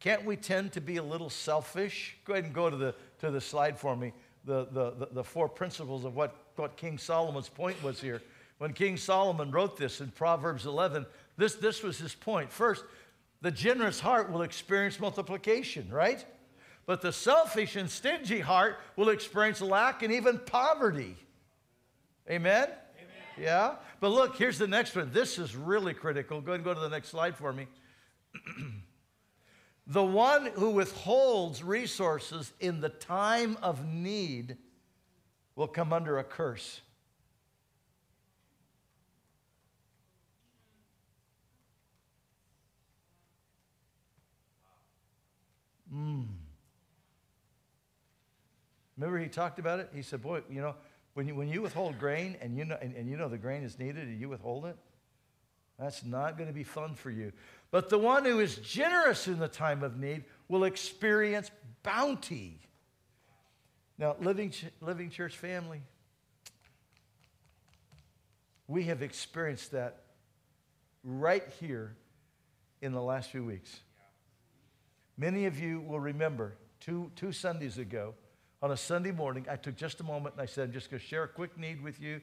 can't 0.00 0.24
we 0.24 0.34
tend 0.34 0.72
to 0.72 0.80
be 0.80 0.96
a 0.96 1.02
little 1.04 1.30
selfish? 1.30 2.16
Go 2.24 2.32
ahead 2.32 2.42
and 2.42 2.52
go 2.52 2.68
to 2.68 2.76
the, 2.76 2.96
to 3.20 3.30
the 3.30 3.40
slide 3.40 3.78
for 3.78 3.94
me, 3.94 4.12
the, 4.44 4.66
the, 4.72 5.08
the, 5.12 5.22
four 5.22 5.48
principles 5.48 6.04
of 6.04 6.16
what, 6.16 6.34
what 6.56 6.76
King 6.76 6.98
Solomon's 6.98 7.48
point 7.48 7.80
was 7.80 8.00
here. 8.00 8.20
When 8.58 8.72
King 8.72 8.96
Solomon 8.96 9.52
wrote 9.52 9.76
this 9.76 10.00
in 10.00 10.08
Proverbs 10.08 10.66
11, 10.66 11.06
this, 11.36 11.54
this 11.54 11.84
was 11.84 11.98
his 11.98 12.16
point. 12.16 12.50
First, 12.50 12.82
the 13.40 13.52
generous 13.52 14.00
heart 14.00 14.32
will 14.32 14.42
experience 14.42 14.98
multiplication, 14.98 15.88
right? 15.92 16.26
But 16.86 17.02
the 17.02 17.12
selfish 17.12 17.76
and 17.76 17.88
stingy 17.88 18.40
heart 18.40 18.80
will 18.96 19.10
experience 19.10 19.60
lack 19.60 20.02
and 20.02 20.12
even 20.12 20.40
poverty. 20.40 21.14
Amen? 22.28 22.66
Yeah? 23.38 23.76
But 24.00 24.10
look, 24.10 24.36
here's 24.36 24.58
the 24.58 24.68
next 24.68 24.94
one. 24.94 25.10
This 25.12 25.38
is 25.38 25.56
really 25.56 25.94
critical. 25.94 26.40
Go 26.40 26.52
and 26.52 26.64
go 26.64 26.74
to 26.74 26.80
the 26.80 26.88
next 26.88 27.08
slide 27.08 27.36
for 27.36 27.52
me. 27.52 27.66
the 29.86 30.02
one 30.02 30.46
who 30.54 30.70
withholds 30.70 31.62
resources 31.62 32.52
in 32.60 32.80
the 32.80 32.88
time 32.88 33.56
of 33.62 33.84
need 33.86 34.56
will 35.56 35.68
come 35.68 35.92
under 35.92 36.18
a 36.18 36.24
curse. 36.24 36.80
Mm. 45.94 46.26
Remember 48.96 49.18
he 49.18 49.28
talked 49.28 49.58
about 49.58 49.80
it? 49.80 49.90
He 49.94 50.02
said, 50.02 50.22
Boy, 50.22 50.42
you 50.50 50.60
know, 50.60 50.74
when 51.14 51.28
you, 51.28 51.34
when 51.34 51.48
you 51.48 51.62
withhold 51.62 51.98
grain 51.98 52.36
and 52.40 52.56
you, 52.56 52.64
know, 52.64 52.76
and, 52.80 52.94
and 52.94 53.08
you 53.08 53.16
know 53.16 53.28
the 53.28 53.38
grain 53.38 53.62
is 53.62 53.78
needed 53.78 54.08
and 54.08 54.20
you 54.20 54.28
withhold 54.28 54.66
it, 54.66 54.76
that's 55.78 56.04
not 56.04 56.36
going 56.36 56.48
to 56.48 56.54
be 56.54 56.64
fun 56.64 56.94
for 56.94 57.10
you. 57.10 57.32
But 57.70 57.88
the 57.88 57.98
one 57.98 58.24
who 58.24 58.40
is 58.40 58.56
generous 58.56 59.26
in 59.26 59.38
the 59.38 59.48
time 59.48 59.82
of 59.82 59.98
need 59.98 60.24
will 60.48 60.64
experience 60.64 61.50
bounty. 61.82 62.60
Now, 63.98 64.16
Living, 64.20 64.52
Living 64.80 65.10
Church 65.10 65.36
family, 65.36 65.80
we 68.66 68.84
have 68.84 69.02
experienced 69.02 69.72
that 69.72 70.02
right 71.02 71.44
here 71.60 71.96
in 72.80 72.92
the 72.92 73.02
last 73.02 73.30
few 73.30 73.44
weeks. 73.44 73.80
Many 75.16 75.46
of 75.46 75.58
you 75.58 75.80
will 75.80 76.00
remember 76.00 76.54
two, 76.80 77.10
two 77.14 77.30
Sundays 77.30 77.78
ago, 77.78 78.14
on 78.64 78.70
a 78.70 78.76
Sunday 78.78 79.10
morning, 79.10 79.44
I 79.50 79.56
took 79.56 79.76
just 79.76 80.00
a 80.00 80.04
moment 80.04 80.36
and 80.36 80.42
I 80.42 80.46
said, 80.46 80.68
I'm 80.68 80.72
just 80.72 80.90
going 80.90 80.98
to 80.98 81.06
share 81.06 81.24
a 81.24 81.28
quick 81.28 81.58
need 81.58 81.82
with 81.82 82.00
you 82.00 82.22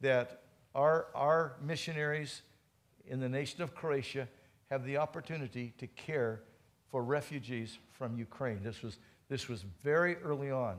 that 0.00 0.40
our, 0.74 1.08
our 1.14 1.56
missionaries 1.60 2.40
in 3.06 3.20
the 3.20 3.28
nation 3.28 3.60
of 3.60 3.74
Croatia 3.74 4.26
have 4.70 4.86
the 4.86 4.96
opportunity 4.96 5.74
to 5.76 5.86
care 5.86 6.40
for 6.90 7.04
refugees 7.04 7.78
from 7.92 8.16
Ukraine. 8.16 8.60
This 8.62 8.80
was, 8.80 8.96
this 9.28 9.46
was 9.46 9.62
very 9.82 10.16
early 10.24 10.50
on. 10.50 10.78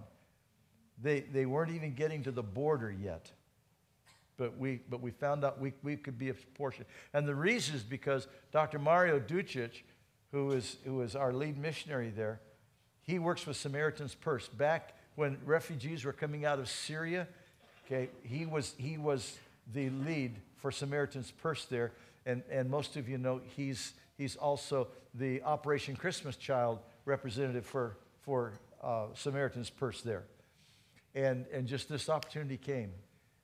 They, 0.99 1.19
they 1.19 1.45
weren't 1.45 1.71
even 1.71 1.93
getting 1.93 2.23
to 2.23 2.31
the 2.31 2.41
border 2.41 2.91
yet. 2.91 3.31
But 4.37 4.57
we, 4.57 4.79
but 4.89 5.01
we 5.01 5.11
found 5.11 5.45
out 5.45 5.61
we, 5.61 5.73
we 5.83 5.97
could 5.97 6.17
be 6.17 6.29
a 6.29 6.33
portion. 6.33 6.83
And 7.13 7.27
the 7.27 7.35
reason 7.35 7.75
is 7.75 7.83
because 7.83 8.27
Dr. 8.51 8.79
Mario 8.79 9.19
Ducic, 9.19 9.83
who 10.31 10.49
is, 10.53 10.77
who 10.83 10.99
is 11.03 11.15
our 11.15 11.31
lead 11.31 11.59
missionary 11.59 12.09
there, 12.09 12.41
he 13.05 13.19
works 13.19 13.45
with 13.45 13.55
Samaritan's 13.55 14.15
Purse. 14.15 14.47
Back 14.47 14.93
when 15.15 15.37
refugees 15.45 16.03
were 16.03 16.13
coming 16.13 16.43
out 16.45 16.59
of 16.59 16.67
Syria, 16.67 17.27
okay, 17.85 18.09
he 18.23 18.45
was, 18.45 18.73
he 18.77 18.97
was 18.97 19.37
the 19.73 19.89
lead 19.89 20.35
for 20.57 20.71
Samaritan's 20.71 21.31
Purse 21.31 21.65
there. 21.65 21.91
And, 22.25 22.41
and 22.49 22.69
most 22.69 22.97
of 22.97 23.07
you 23.07 23.17
know 23.17 23.41
he's, 23.55 23.93
he's 24.17 24.35
also 24.35 24.87
the 25.13 25.41
Operation 25.43 25.95
Christmas 25.95 26.35
Child 26.35 26.79
representative 27.05 27.65
for, 27.65 27.97
for 28.21 28.53
uh, 28.83 29.05
Samaritan's 29.13 29.69
Purse 29.69 30.01
there. 30.01 30.23
And, 31.13 31.45
and 31.53 31.67
just 31.67 31.87
this 31.87 32.09
opportunity 32.09 32.57
came. 32.57 32.91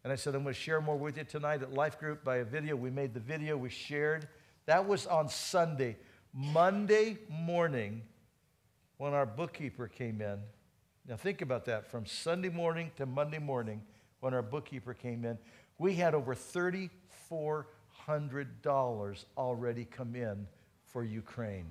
And 0.03 0.11
I 0.11 0.15
said, 0.15 0.33
I'm 0.33 0.41
going 0.41 0.55
to 0.55 0.59
share 0.59 0.81
more 0.81 0.97
with 0.97 1.17
you 1.17 1.23
tonight 1.23 1.61
at 1.61 1.73
Life 1.73 1.99
Group 1.99 2.23
by 2.23 2.37
a 2.37 2.43
video. 2.43 2.75
We 2.75 2.89
made 2.89 3.13
the 3.13 3.19
video, 3.19 3.55
we 3.55 3.69
shared. 3.69 4.27
That 4.65 4.87
was 4.87 5.05
on 5.05 5.29
Sunday. 5.29 5.97
Monday 6.33 7.19
morning, 7.29 8.01
when 9.01 9.13
our 9.15 9.25
bookkeeper 9.25 9.87
came 9.87 10.21
in. 10.21 10.37
Now, 11.07 11.15
think 11.15 11.41
about 11.41 11.65
that 11.65 11.89
from 11.89 12.05
Sunday 12.05 12.49
morning 12.49 12.91
to 12.97 13.07
Monday 13.07 13.39
morning 13.39 13.81
when 14.19 14.35
our 14.35 14.43
bookkeeper 14.43 14.93
came 14.93 15.25
in, 15.25 15.39
we 15.79 15.95
had 15.95 16.13
over 16.13 16.35
$3,400 16.35 19.25
already 19.35 19.85
come 19.85 20.15
in 20.15 20.45
for 20.85 21.03
Ukraine. 21.03 21.65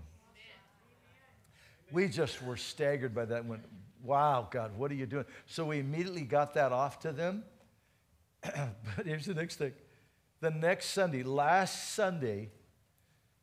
We 1.93 2.09
just 2.09 2.43
were 2.43 2.57
staggered 2.57 3.15
by 3.15 3.27
that. 3.27 3.45
Went, 3.45 3.63
Wow, 4.03 4.49
God, 4.51 4.77
what 4.77 4.91
are 4.91 4.95
you 4.95 5.07
doing? 5.07 5.27
So 5.47 5.67
we 5.67 5.79
immediately 5.79 6.23
got 6.23 6.55
that 6.55 6.73
off 6.73 6.99
to 7.01 7.13
them. 7.13 7.45
but 8.43 9.07
here's 9.07 9.27
the 9.27 9.35
next 9.35 9.55
thing. 9.55 9.75
The 10.41 10.51
next 10.51 10.87
Sunday, 10.87 11.23
last 11.23 11.95
Sunday, 11.95 12.51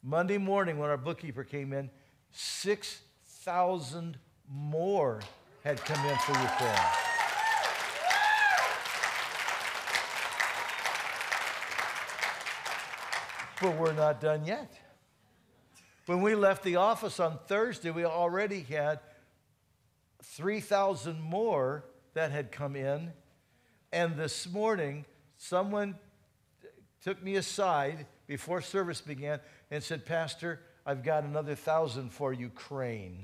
Monday 0.03 0.39
morning 0.39 0.77
when 0.77 0.89
our 0.89 0.98
bookkeeper 0.98 1.46
came 1.46 1.72
in, 1.72 1.89
6,000 3.47 4.17
more 4.51 5.21
had 5.63 5.77
come 5.85 6.05
in 6.05 6.17
for 6.17 6.33
Ukraine. 6.33 6.89
But 13.61 13.77
we're 13.77 13.93
not 13.93 14.19
done 14.19 14.43
yet. 14.43 14.69
When 16.07 16.21
we 16.21 16.35
left 16.35 16.61
the 16.61 16.75
office 16.75 17.21
on 17.21 17.39
Thursday, 17.47 17.89
we 17.89 18.03
already 18.03 18.59
had 18.59 18.99
3,000 20.23 21.21
more 21.21 21.85
that 22.15 22.31
had 22.31 22.51
come 22.51 22.75
in. 22.75 23.13
And 23.93 24.17
this 24.17 24.51
morning, 24.51 25.05
someone 25.37 25.95
took 27.01 27.23
me 27.23 27.37
aside 27.37 28.07
before 28.27 28.61
service 28.61 28.99
began 28.99 29.39
and 29.71 29.81
said, 29.81 30.05
Pastor, 30.05 30.59
I've 30.85 31.01
got 31.01 31.23
another 31.23 31.55
thousand 31.55 32.09
for 32.09 32.33
Ukraine. 32.33 33.23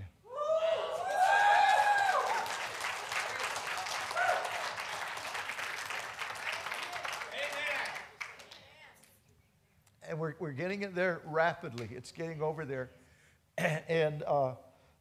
and 10.13 10.19
we're, 10.39 10.47
we're 10.47 10.53
getting 10.53 10.83
it 10.83 10.95
there 10.95 11.21
rapidly. 11.25 11.89
It's 11.91 12.11
getting 12.11 12.41
over 12.41 12.65
there. 12.65 12.89
and 13.57 14.23
uh, 14.23 14.55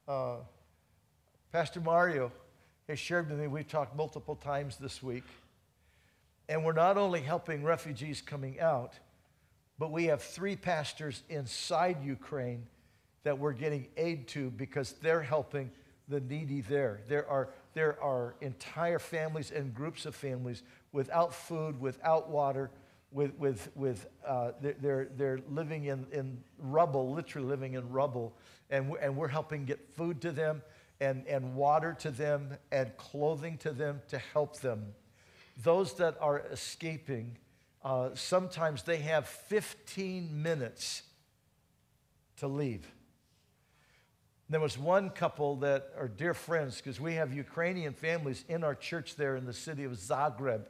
uh, 0.09 0.37
Pastor 1.53 1.81
Mario 1.81 2.33
has 2.89 2.99
shared 2.99 3.31
with 3.31 3.39
me, 3.39 3.47
we've 3.47 3.69
talked 3.69 3.97
multiple 3.97 4.37
times 4.37 4.77
this 4.77 5.03
week, 5.03 5.25
and 6.49 6.65
we're 6.65 6.73
not 6.73 6.99
only 6.99 7.21
helping 7.21 7.63
refugees 7.63 8.21
coming 8.21 8.61
out, 8.61 8.95
but 9.79 9.91
we 9.91 10.07
have 10.07 10.23
three 10.23 10.57
pastors 10.57 11.23
inside 11.29 11.99
Ukraine 12.05 12.67
that 13.25 13.39
we're 13.39 13.53
getting 13.53 13.87
aid 13.97 14.29
to 14.29 14.51
because 14.51 14.93
they're 15.03 15.23
helping 15.23 15.71
the 16.09 16.21
needy 16.21 16.61
there. 16.61 17.01
There 17.09 17.29
are, 17.29 17.51
there 17.75 18.03
are 18.03 18.35
entire 18.41 18.99
families 18.99 19.51
and 19.53 19.73
groups 19.73 20.05
of 20.05 20.15
families 20.15 20.63
without 20.93 21.33
food, 21.33 21.81
without 21.81 22.29
water, 22.29 22.71
with, 23.13 23.35
with, 23.39 23.71
with 23.75 24.07
uh, 24.27 24.53
they're, 24.61 25.09
they're 25.17 25.41
living 25.49 25.85
in, 25.85 26.07
in 26.13 26.43
rubble, 26.59 27.13
literally 27.13 27.49
living 27.49 27.75
in 27.75 27.91
rubble. 27.91 28.37
And 28.71 28.89
we're, 28.91 28.99
and 28.99 29.17
we're 29.17 29.29
helping 29.29 29.65
get 29.65 29.95
food 29.95 30.21
to 30.23 30.33
them 30.33 30.63
and, 31.01 31.27
and 31.27 31.55
water 31.55 31.97
to 32.01 32.11
them 32.11 32.57
and 32.71 32.97
clothing 32.97 33.59
to 33.59 33.73
them 33.73 34.01
to 34.09 34.19
help 34.19 34.61
them. 34.61 34.95
Those 35.63 35.95
that 35.95 36.17
are 36.21 36.41
escaping, 36.51 37.37
uh, 37.85 38.11
sometimes 38.15 38.85
they 38.85 38.99
have 38.99 39.27
15 39.27 40.43
minutes 40.43 41.03
to 42.39 42.47
leave. 42.47 42.91
There 44.49 44.61
was 44.61 44.77
one 44.79 45.11
couple 45.11 45.57
that 45.57 45.91
are 45.97 46.09
dear 46.09 46.35
friends 46.35 46.77
because 46.77 47.01
we 47.01 47.15
have 47.15 47.33
Ukrainian 47.33 47.95
families 47.95 48.45
in 48.49 48.65
our 48.65 48.75
church 48.75 49.17
there 49.17 49.37
in 49.37 49.47
the 49.47 49.53
city 49.53 49.85
of 49.85 49.93
Zagreb 49.93 50.67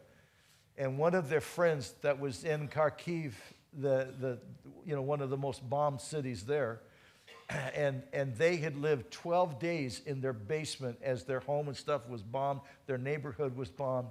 and 0.77 0.99
one 0.99 1.15
of 1.15 1.29
their 1.29 1.41
friends 1.41 1.95
that 2.03 2.19
was 2.19 2.45
in 2.45 2.69
Kharkiv, 2.69 3.33
the, 3.79 4.09
the, 4.19 4.39
you 4.85 4.95
know, 4.95 5.03
one 5.03 5.21
of 5.21 5.31
the 5.31 5.37
most 5.37 5.69
bombed 5.69 6.01
cities 6.01 6.45
there, 6.45 6.81
and, 7.75 8.03
and 8.13 8.35
they 8.37 8.57
had 8.57 8.77
lived 8.77 9.11
12 9.11 9.59
days 9.59 10.01
in 10.07 10.21
their 10.21 10.33
basement 10.33 10.99
as 11.03 11.25
their 11.25 11.41
home 11.41 11.69
and 11.69 11.77
stuff 11.77 12.09
was 12.09 12.23
bombed, 12.23 12.61
their 12.87 12.99
neighborhood 12.99 13.57
was 13.57 13.71
bombed. 13.71 14.11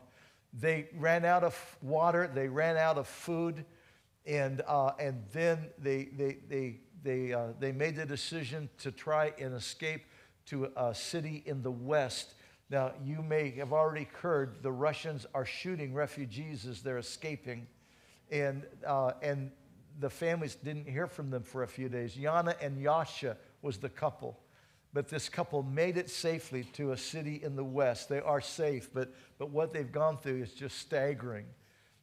They 0.53 0.89
ran 0.97 1.25
out 1.25 1.43
of 1.43 1.77
water, 1.81 2.29
they 2.33 2.47
ran 2.47 2.77
out 2.77 2.97
of 2.97 3.07
food, 3.07 3.65
and, 4.25 4.61
uh, 4.67 4.91
and 4.99 5.23
then 5.31 5.69
they, 5.79 6.05
they, 6.05 6.37
they, 6.47 6.79
they, 7.03 7.33
uh, 7.33 7.47
they 7.59 7.71
made 7.71 7.95
the 7.95 8.05
decision 8.05 8.69
to 8.79 8.91
try 8.91 9.33
and 9.39 9.55
escape 9.55 10.03
to 10.47 10.71
a 10.75 10.93
city 10.93 11.41
in 11.45 11.63
the 11.63 11.71
west 11.71 12.33
now, 12.71 12.93
you 13.03 13.21
may 13.21 13.51
have 13.51 13.73
already 13.73 14.07
heard 14.21 14.63
the 14.63 14.71
Russians 14.71 15.25
are 15.33 15.43
shooting 15.43 15.93
refugees 15.93 16.65
as 16.65 16.81
they're 16.81 16.99
escaping, 16.99 17.67
and, 18.31 18.65
uh, 18.87 19.11
and 19.21 19.51
the 19.99 20.09
families 20.09 20.55
didn't 20.55 20.87
hear 20.87 21.05
from 21.05 21.29
them 21.29 21.43
for 21.43 21.63
a 21.63 21.67
few 21.67 21.89
days. 21.89 22.15
Yana 22.15 22.55
and 22.61 22.81
Yasha 22.81 23.35
was 23.61 23.77
the 23.79 23.89
couple, 23.89 24.39
but 24.93 25.09
this 25.09 25.27
couple 25.27 25.63
made 25.63 25.97
it 25.97 26.09
safely 26.09 26.63
to 26.71 26.93
a 26.93 26.97
city 26.97 27.41
in 27.43 27.57
the 27.57 27.63
west. 27.63 28.07
They 28.07 28.21
are 28.21 28.39
safe, 28.39 28.89
but, 28.93 29.13
but 29.37 29.49
what 29.49 29.73
they've 29.73 29.91
gone 29.91 30.17
through 30.17 30.41
is 30.41 30.53
just 30.53 30.77
staggering. 30.77 31.47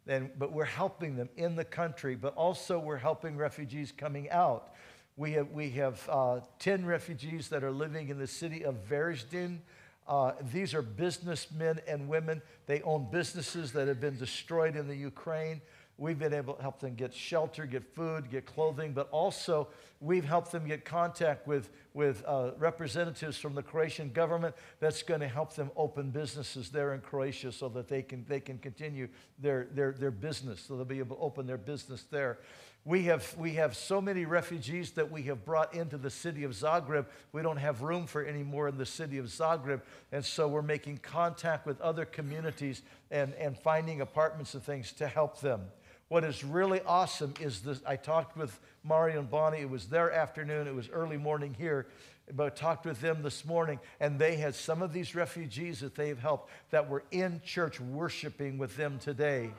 And, 0.07 0.31
but 0.39 0.53
we're 0.53 0.65
helping 0.65 1.17
them 1.17 1.31
in 1.39 1.57
the 1.57 1.65
country, 1.65 2.15
but 2.15 2.35
also 2.35 2.79
we're 2.79 2.99
helping 2.99 3.39
refugees 3.39 3.91
coming 3.91 4.29
out. 4.29 4.75
We 5.17 5.33
have, 5.33 5.51
we 5.51 5.71
have 5.71 6.07
uh, 6.11 6.41
10 6.59 6.85
refugees 6.85 7.49
that 7.49 7.65
are 7.65 7.71
living 7.71 8.11
in 8.11 8.19
the 8.19 8.27
city 8.27 8.67
of 8.67 8.87
Varaždin. 8.87 9.61
Uh, 10.09 10.33
these 10.53 10.73
are 10.73 10.83
businessmen 10.83 11.81
and 11.87 12.09
women. 12.09 12.41
They 12.67 12.81
own 12.83 13.09
businesses 13.11 13.73
that 13.73 13.89
have 13.89 14.01
been 14.01 14.17
destroyed 14.17 14.75
in 14.75 14.89
the 14.89 14.97
Ukraine. 14.97 15.61
We've 15.99 16.19
been 16.19 16.33
able 16.33 16.55
to 16.55 16.63
help 16.63 16.79
them 16.79 16.95
get 16.95 17.13
shelter, 17.13 17.67
get 17.67 17.83
food, 17.95 18.31
get 18.31 18.47
clothing, 18.47 18.93
but 18.93 19.09
also 19.11 19.67
we've 20.01 20.25
helped 20.25 20.53
them 20.53 20.67
get 20.67 20.85
contact 20.85 21.47
with, 21.49 21.71
with 21.93 22.23
uh, 22.25 22.53
representatives 22.57 23.37
from 23.37 23.55
the 23.55 23.65
Croatian 23.65 24.13
government 24.13 24.55
that's 24.79 25.03
going 25.03 25.21
to 25.21 25.29
help 25.29 25.55
them 25.55 25.73
open 25.77 26.11
businesses 26.11 26.71
there 26.71 26.95
in 26.95 27.01
Croatia 27.01 27.51
so 27.51 27.69
that 27.71 27.89
they 27.89 28.03
can, 28.03 28.25
they 28.29 28.39
can 28.39 28.59
continue 28.59 29.09
their, 29.41 29.67
their, 29.75 29.91
their 29.91 30.13
business, 30.13 30.61
so 30.61 30.77
they'll 30.77 30.85
be 30.85 31.01
able 31.01 31.17
to 31.17 31.23
open 31.23 31.49
their 31.49 31.59
business 31.59 32.05
there. 32.13 32.39
We 32.85 33.03
have, 33.05 33.35
we 33.37 33.55
have 33.55 33.77
so 33.77 34.01
many 34.01 34.25
refugees 34.25 34.93
that 34.93 35.11
we 35.11 35.23
have 35.25 35.45
brought 35.45 35.75
into 35.75 35.99
the 35.99 36.09
city 36.11 36.45
of 36.45 36.53
Zagreb. 36.53 37.05
We 37.33 37.43
don't 37.43 37.59
have 37.59 37.83
room 37.83 38.07
for 38.07 38.23
any 38.23 38.43
more 38.43 38.67
in 38.67 38.79
the 38.79 38.87
city 38.87 39.19
of 39.19 39.27
Zagreb. 39.27 39.83
And 40.11 40.25
so 40.25 40.49
we're 40.49 40.63
making 40.63 40.99
contact 40.99 41.67
with 41.67 41.81
other 41.83 42.07
communities 42.07 42.83
and, 43.11 43.35
and 43.35 43.59
finding 43.59 44.01
apartments 44.01 44.55
and 44.55 44.63
things 44.63 44.93
to 44.93 45.07
help 45.07 45.41
them. 45.41 45.63
What 46.09 46.25
is 46.25 46.43
really 46.43 46.81
awesome 46.87 47.35
is 47.41 47.61
this. 47.61 47.83
I 47.87 47.97
talked 47.97 48.37
with 48.37 48.59
Mario 48.83 49.19
and 49.19 49.31
Bonnie. 49.31 49.59
It 49.59 49.69
was 49.69 49.87
their 49.87 50.11
afternoon. 50.11 50.67
It 50.67 50.75
was 50.75 50.89
early 50.89 51.19
morning 51.19 51.55
here. 51.59 51.87
But 52.35 52.47
I 52.47 52.51
talked 52.51 52.87
with 52.87 53.01
them 53.01 53.23
this 53.23 53.45
morning, 53.45 53.79
and 54.01 54.19
they 54.19 54.37
had 54.37 54.55
some 54.55 54.83
of 54.83 54.93
these 54.93 55.15
refugees 55.15 55.81
that 55.81 55.95
they've 55.95 56.19
helped 56.19 56.51
that 56.71 56.89
were 56.89 57.03
in 57.11 57.41
church 57.45 57.81
worshiping 57.81 58.57
with 58.57 58.77
them 58.77 58.99
today. 58.99 59.51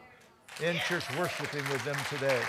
In 0.64 0.76
church 0.88 1.06
worshiping 1.16 1.64
with 1.70 1.84
them 1.86 1.98
today. 2.10 2.42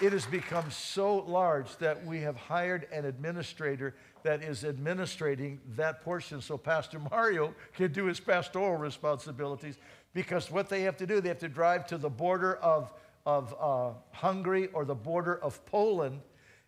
It 0.00 0.12
has 0.12 0.24
become 0.24 0.70
so 0.70 1.18
large 1.18 1.76
that 1.76 2.04
we 2.06 2.20
have 2.20 2.36
hired 2.36 2.86
an 2.90 3.04
administrator 3.04 3.94
that 4.22 4.42
is 4.42 4.64
administrating 4.64 5.60
that 5.76 6.02
portion 6.02 6.40
so 6.40 6.56
Pastor 6.56 6.98
Mario 7.10 7.54
can 7.74 7.92
do 7.92 8.06
his 8.06 8.18
pastoral 8.18 8.76
responsibilities. 8.76 9.76
Because 10.12 10.50
what 10.50 10.68
they 10.68 10.82
have 10.82 10.96
to 10.98 11.06
do, 11.06 11.20
they 11.20 11.28
have 11.28 11.38
to 11.38 11.48
drive 11.48 11.86
to 11.88 11.98
the 11.98 12.08
border 12.08 12.56
of, 12.56 12.92
of 13.26 13.54
uh, 13.60 13.90
Hungary 14.12 14.68
or 14.72 14.84
the 14.84 14.94
border 14.94 15.36
of 15.36 15.64
Poland. 15.66 16.20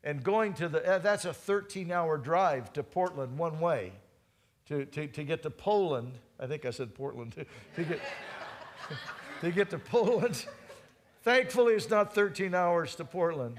And 0.05 0.23
going 0.23 0.53
to 0.55 0.69
the, 0.69 0.87
uh, 0.87 0.99
that's 0.99 1.25
a 1.25 1.33
13 1.33 1.91
hour 1.91 2.19
drive 2.19 2.73
to 2.75 2.83
Portland 2.83 3.39
one 3.39 3.61
way. 3.61 3.93
To, 4.69 4.85
to, 4.87 5.07
to 5.09 5.25
get 5.25 5.43
to 5.43 5.51
Poland, 5.51 6.13
I 6.39 6.47
think 6.47 6.65
I 6.65 6.71
said 6.71 6.95
Portland, 6.95 7.33
to, 7.33 7.45
to 7.77 7.85
get, 7.85 8.01
to 9.41 9.51
get 9.51 9.71
to 9.71 9.79
Poland 9.79 10.47
Thankfully, 11.23 11.75
it's 11.75 11.89
not 11.89 12.15
13 12.17 12.53
hours 12.53 12.97
to 12.97 13.05
Portland. 13.05 13.57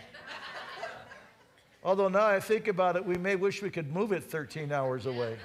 Although 1.81 2.09
now 2.09 2.27
I 2.27 2.41
think 2.41 2.67
about 2.67 2.97
it, 2.97 3.05
we 3.05 3.15
may 3.15 3.37
wish 3.37 3.61
we 3.61 3.69
could 3.69 3.93
move 3.93 4.11
it 4.11 4.21
13 4.25 4.73
hours 4.73 5.05
away. 5.05 5.37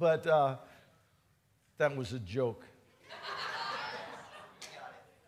but 0.00 0.26
uh, 0.26 0.56
that 1.78 1.96
was 1.96 2.12
a 2.12 2.18
joke. 2.18 2.64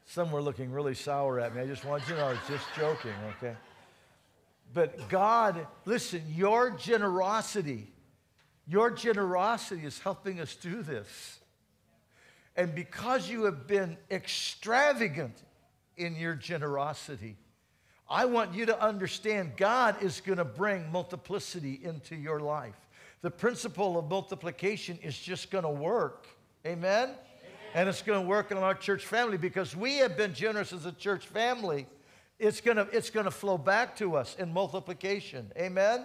Some 0.05 0.33
were 0.33 0.43
looking 0.43 0.73
really 0.73 0.95
sour 0.95 1.39
at 1.39 1.55
me. 1.55 1.63
I 1.63 1.67
just 1.67 1.85
want 1.85 2.03
you 2.09 2.15
to 2.15 2.21
know 2.21 2.27
I 2.27 2.31
was 2.31 2.41
just 2.49 2.67
joking, 2.77 3.15
okay? 3.37 3.55
But 4.75 5.09
God, 5.09 5.69
listen, 5.85 6.23
your 6.29 6.71
generosity 6.71 7.92
your 8.67 8.91
generosity 8.91 9.85
is 9.85 9.99
helping 9.99 10.41
us 10.41 10.55
do 10.55 10.83
this. 10.83 11.39
And 12.57 12.75
because 12.75 13.29
you 13.29 13.45
have 13.45 13.67
been 13.67 13.97
extravagant 14.11 15.43
in 15.97 16.17
your 16.17 16.35
generosity, 16.35 17.37
I 18.09 18.27
want 18.27 18.55
you 18.55 18.67
to 18.67 18.81
understand 18.81 19.57
God 19.57 20.03
is 20.03 20.21
going 20.21 20.39
to 20.39 20.45
bring 20.45 20.91
multiplicity 20.93 21.81
into 21.83 22.15
your 22.15 22.41
life. 22.41 22.77
The 23.23 23.31
principle 23.31 23.99
of 23.99 24.11
multiplication 24.11 24.99
is 25.03 25.19
just 25.19 25.51
going 25.51 25.65
to 25.65 25.71
work. 25.71 26.27
Amen? 26.67 27.05
Amen? 27.05 27.17
And 27.75 27.89
it's 27.89 28.03
going 28.03 28.21
to 28.21 28.29
work 28.29 28.53
on 28.53 28.59
our 28.59 28.75
church 28.75 29.07
family 29.07 29.39
because 29.39 29.75
we 29.75 29.97
have 29.99 30.17
been 30.17 30.35
generous 30.35 30.73
as 30.73 30.85
a 30.85 30.93
church 30.93 31.27
family. 31.27 31.87
It's 32.39 32.61
going 32.61 32.77
to, 32.77 32.87
it's 32.93 33.09
going 33.09 33.25
to 33.25 33.31
flow 33.31 33.57
back 33.57 33.97
to 33.97 34.17
us 34.17 34.37
in 34.39 34.53
multiplication. 34.53 35.51
Amen? 35.57 36.05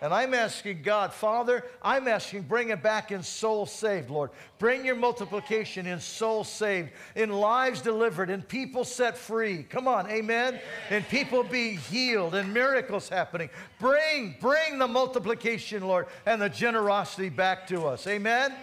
And 0.00 0.14
I'm 0.14 0.32
asking 0.32 0.82
God, 0.82 1.12
Father, 1.12 1.64
I'm 1.82 2.06
asking, 2.06 2.42
bring 2.42 2.70
it 2.70 2.82
back 2.82 3.10
in 3.10 3.22
soul 3.22 3.66
saved, 3.66 4.10
Lord. 4.10 4.30
Bring 4.58 4.84
your 4.84 4.94
multiplication 4.94 5.86
in 5.86 5.98
soul 6.00 6.44
saved, 6.44 6.90
in 7.16 7.30
lives 7.30 7.80
delivered, 7.80 8.30
in 8.30 8.42
people 8.42 8.84
set 8.84 9.18
free. 9.18 9.64
Come 9.64 9.88
on, 9.88 10.08
amen? 10.08 10.60
And 10.90 11.06
people 11.08 11.42
being 11.42 11.78
healed 11.78 12.36
and 12.36 12.54
miracles 12.54 13.08
happening. 13.08 13.50
Bring, 13.80 14.36
bring 14.40 14.78
the 14.78 14.86
multiplication, 14.86 15.82
Lord, 15.82 16.06
and 16.26 16.40
the 16.40 16.48
generosity 16.48 17.28
back 17.28 17.66
to 17.68 17.86
us. 17.86 18.06
Amen? 18.06 18.54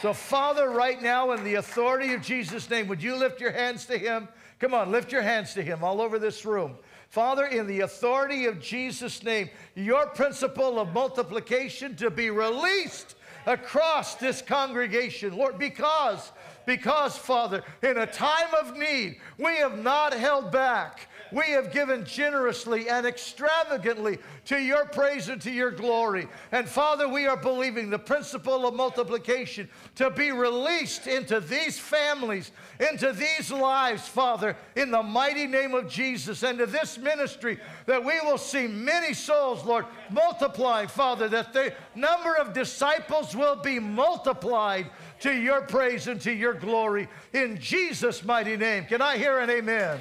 So, 0.00 0.14
Father, 0.14 0.70
right 0.70 1.02
now, 1.02 1.32
in 1.32 1.44
the 1.44 1.56
authority 1.56 2.14
of 2.14 2.22
Jesus' 2.22 2.70
name, 2.70 2.88
would 2.88 3.02
you 3.02 3.16
lift 3.16 3.40
your 3.40 3.52
hands 3.52 3.84
to 3.86 3.98
Him? 3.98 4.28
Come 4.58 4.72
on, 4.72 4.90
lift 4.90 5.12
your 5.12 5.22
hands 5.22 5.54
to 5.54 5.62
Him 5.62 5.84
all 5.84 6.00
over 6.00 6.18
this 6.18 6.44
room. 6.44 6.76
Father, 7.08 7.46
in 7.46 7.66
the 7.66 7.80
authority 7.80 8.44
of 8.44 8.60
Jesus' 8.60 9.22
name, 9.22 9.48
your 9.74 10.06
principle 10.08 10.78
of 10.78 10.92
multiplication 10.92 11.96
to 11.96 12.10
be 12.10 12.30
released 12.30 13.14
across 13.46 14.14
this 14.16 14.42
congregation, 14.42 15.34
Lord, 15.34 15.58
because, 15.58 16.32
because, 16.66 17.16
Father, 17.16 17.62
in 17.82 17.96
a 17.96 18.06
time 18.06 18.52
of 18.60 18.76
need, 18.76 19.20
we 19.38 19.56
have 19.56 19.78
not 19.78 20.12
held 20.12 20.52
back. 20.52 21.08
We 21.32 21.50
have 21.50 21.72
given 21.72 22.04
generously 22.04 22.88
and 22.88 23.06
extravagantly 23.06 24.18
to 24.46 24.58
your 24.58 24.86
praise 24.86 25.28
and 25.28 25.40
to 25.42 25.50
your 25.50 25.70
glory. 25.70 26.28
And 26.52 26.68
Father, 26.68 27.08
we 27.08 27.26
are 27.26 27.36
believing 27.36 27.90
the 27.90 27.98
principle 27.98 28.66
of 28.66 28.74
multiplication 28.74 29.68
to 29.96 30.10
be 30.10 30.32
released 30.32 31.06
into 31.06 31.40
these 31.40 31.78
families, 31.78 32.50
into 32.80 33.12
these 33.12 33.50
lives, 33.50 34.06
Father, 34.06 34.56
in 34.76 34.90
the 34.90 35.02
mighty 35.02 35.46
name 35.46 35.74
of 35.74 35.88
Jesus, 35.88 36.42
and 36.42 36.58
to 36.58 36.66
this 36.66 36.98
ministry 36.98 37.58
that 37.86 38.04
we 38.04 38.20
will 38.20 38.38
see 38.38 38.66
many 38.66 39.14
souls, 39.14 39.64
Lord, 39.64 39.86
multiplying, 40.10 40.88
Father, 40.88 41.28
that 41.28 41.52
the 41.52 41.72
number 41.94 42.34
of 42.36 42.52
disciples 42.52 43.34
will 43.36 43.56
be 43.56 43.78
multiplied 43.78 44.90
to 45.20 45.32
your 45.32 45.62
praise 45.62 46.06
and 46.06 46.20
to 46.22 46.32
your 46.32 46.54
glory 46.54 47.08
in 47.32 47.58
Jesus' 47.58 48.24
mighty 48.24 48.56
name. 48.56 48.84
Can 48.84 49.02
I 49.02 49.16
hear 49.18 49.38
an 49.38 49.50
amen? 49.50 49.98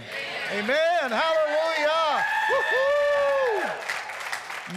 Amen. 0.51 0.63
amen. 0.63 1.11
Hallelujah. 1.11 2.25
Woo-hoo. 2.49 2.87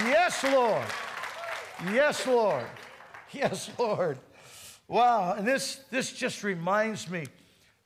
Yes, 0.09 0.45
Lord. 0.45 0.87
Yes, 1.93 2.27
Lord. 2.27 2.67
Yes, 3.33 3.71
Lord. 3.79 4.19
Wow. 4.89 5.35
And 5.35 5.47
this, 5.47 5.81
this 5.91 6.13
just 6.13 6.43
reminds 6.43 7.09
me 7.09 7.27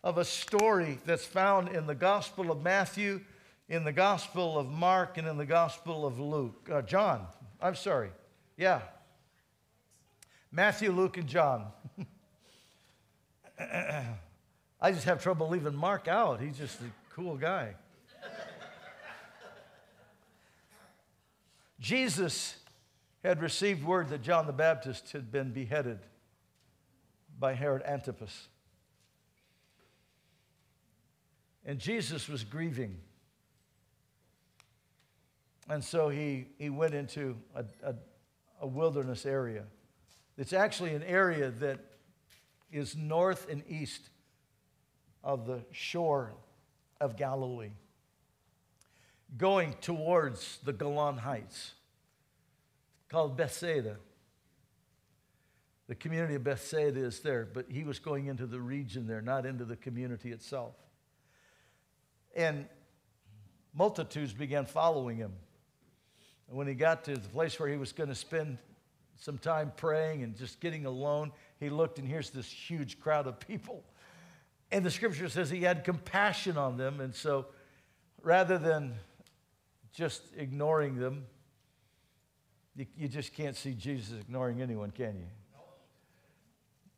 of 0.02 0.18
a 0.18 0.24
story 0.24 0.98
that's 1.06 1.24
found 1.24 1.68
in 1.68 1.86
the 1.86 1.94
Gospel 1.94 2.50
of 2.50 2.62
Matthew, 2.62 3.20
in 3.68 3.84
the 3.84 3.92
Gospel 3.92 4.58
of 4.58 4.68
Mark, 4.70 5.16
and 5.18 5.26
in 5.26 5.38
the 5.38 5.46
Gospel 5.46 6.06
of 6.06 6.18
Luke. 6.20 6.68
Uh, 6.70 6.82
John. 6.82 7.26
I'm 7.60 7.74
sorry. 7.74 8.10
Yeah. 8.56 8.80
Matthew, 10.52 10.92
Luke, 10.92 11.16
and 11.16 11.26
John. 11.26 11.66
I 13.58 14.92
just 14.92 15.04
have 15.04 15.22
trouble 15.22 15.48
leaving 15.48 15.74
Mark 15.74 16.08
out. 16.08 16.40
He's 16.40 16.58
just 16.58 16.80
a 16.80 17.14
cool 17.14 17.36
guy. 17.36 17.74
Jesus 21.80 22.56
had 23.22 23.42
received 23.42 23.84
word 23.84 24.08
that 24.08 24.22
John 24.22 24.46
the 24.46 24.52
Baptist 24.52 25.12
had 25.12 25.30
been 25.30 25.50
beheaded 25.50 25.98
by 27.38 27.54
Herod 27.54 27.82
Antipas. 27.82 28.48
And 31.66 31.78
Jesus 31.78 32.28
was 32.28 32.44
grieving. 32.44 32.96
And 35.68 35.82
so 35.82 36.08
he, 36.08 36.46
he 36.58 36.68
went 36.68 36.94
into 36.94 37.36
a, 37.54 37.64
a, 37.82 37.94
a 38.60 38.66
wilderness 38.66 39.24
area. 39.24 39.64
It's 40.36 40.52
actually 40.52 40.94
an 40.94 41.02
area 41.02 41.50
that 41.50 41.80
is 42.74 42.96
north 42.96 43.48
and 43.48 43.62
east 43.68 44.10
of 45.22 45.46
the 45.46 45.60
shore 45.70 46.32
of 47.00 47.16
Galilee, 47.16 47.70
going 49.38 49.74
towards 49.80 50.58
the 50.64 50.72
Golan 50.72 51.18
Heights, 51.18 51.74
called 53.08 53.36
Bethsaida. 53.36 53.96
The 55.86 55.94
community 55.94 56.34
of 56.34 56.42
Bethsaida 56.42 56.98
is 56.98 57.20
there, 57.20 57.46
but 57.50 57.66
he 57.68 57.84
was 57.84 58.00
going 58.00 58.26
into 58.26 58.46
the 58.46 58.60
region 58.60 59.06
there, 59.06 59.22
not 59.22 59.46
into 59.46 59.64
the 59.64 59.76
community 59.76 60.32
itself. 60.32 60.74
And 62.34 62.66
multitudes 63.72 64.32
began 64.32 64.66
following 64.66 65.18
him. 65.18 65.32
And 66.48 66.56
when 66.56 66.66
he 66.66 66.74
got 66.74 67.04
to 67.04 67.14
the 67.14 67.28
place 67.28 67.60
where 67.60 67.68
he 67.68 67.76
was 67.76 67.92
going 67.92 68.08
to 68.08 68.14
spend 68.16 68.58
some 69.16 69.38
time 69.38 69.72
praying 69.76 70.22
and 70.22 70.36
just 70.36 70.60
getting 70.60 70.86
alone, 70.86 71.32
he 71.60 71.70
looked 71.70 71.98
and 71.98 72.08
here's 72.08 72.30
this 72.30 72.50
huge 72.50 73.00
crowd 73.00 73.26
of 73.26 73.40
people. 73.40 73.84
And 74.70 74.84
the 74.84 74.90
scripture 74.90 75.28
says 75.28 75.50
he 75.50 75.62
had 75.62 75.84
compassion 75.84 76.56
on 76.56 76.76
them. 76.76 77.00
And 77.00 77.14
so 77.14 77.46
rather 78.22 78.58
than 78.58 78.94
just 79.92 80.22
ignoring 80.36 80.96
them, 80.96 81.26
you, 82.76 82.86
you 82.96 83.08
just 83.08 83.32
can't 83.32 83.56
see 83.56 83.74
Jesus 83.74 84.18
ignoring 84.20 84.60
anyone, 84.60 84.90
can 84.90 85.16
you? 85.16 85.26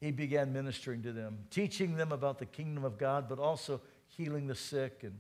He 0.01 0.11
began 0.11 0.53
ministering 0.53 1.03
to 1.03 1.13
them, 1.13 1.39
teaching 1.51 1.97
them 1.97 2.13
about 2.13 2.39
the 2.39 2.47
kingdom 2.47 2.85
of 2.85 2.99
God, 2.99 3.29
but 3.29 3.39
also 3.39 3.81
healing 4.09 4.47
the 4.47 4.55
sick 4.55 5.03
and, 5.03 5.19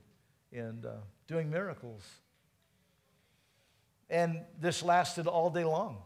and 0.52 0.86
uh, 0.86 0.92
doing 1.26 1.50
miracles. 1.50 2.06
And 4.08 4.40
this 4.60 4.82
lasted 4.82 5.26
all 5.26 5.50
day 5.50 5.64
long 5.64 5.98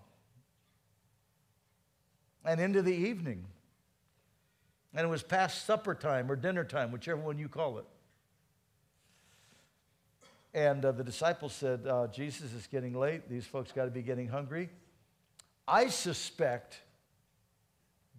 and 2.44 2.61
into 2.61 2.83
the 2.83 2.94
evening. 2.94 3.44
And 4.94 5.07
it 5.07 5.11
was 5.11 5.22
past 5.22 5.66
supper 5.66 5.94
time 5.94 6.31
or 6.31 6.37
dinner 6.37 6.64
time, 6.64 6.90
whichever 6.90 7.20
one 7.20 7.38
you 7.38 7.48
call 7.48 7.79
it. 7.79 7.85
And 10.53 10.85
uh, 10.85 10.92
the 10.92 11.05
disciples 11.05 11.53
said, 11.53 11.87
uh, 11.87 12.09
Jesus 12.09 12.53
is 12.53 12.66
getting 12.66 12.98
late. 12.98 13.29
These 13.31 13.46
folks 13.46 13.70
got 13.70 13.85
to 13.85 13.90
be 13.90 14.03
getting 14.03 14.26
hungry. 14.26 14.68
I 15.68 15.88
suspect 15.88 16.81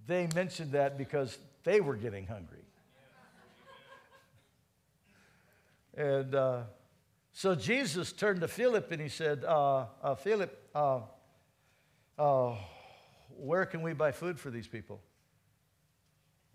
they 0.08 0.28
mentioned 0.34 0.72
that 0.72 0.98
because 0.98 1.38
they 1.64 1.82
were 1.82 1.96
getting 1.96 2.26
hungry. 2.26 2.64
and 5.98 6.34
uh, 6.34 6.62
so 7.34 7.54
Jesus 7.54 8.14
turned 8.14 8.40
to 8.42 8.48
Philip 8.48 8.92
and 8.92 9.02
he 9.02 9.10
said, 9.10 9.44
uh, 9.44 9.86
uh, 10.02 10.16
Philip, 10.16 10.58
uh, 10.74 11.02
where 13.42 13.66
can 13.66 13.82
we 13.82 13.94
buy 13.94 14.12
food 14.12 14.40
for 14.40 14.52
these 14.52 14.68
people? 14.68 15.02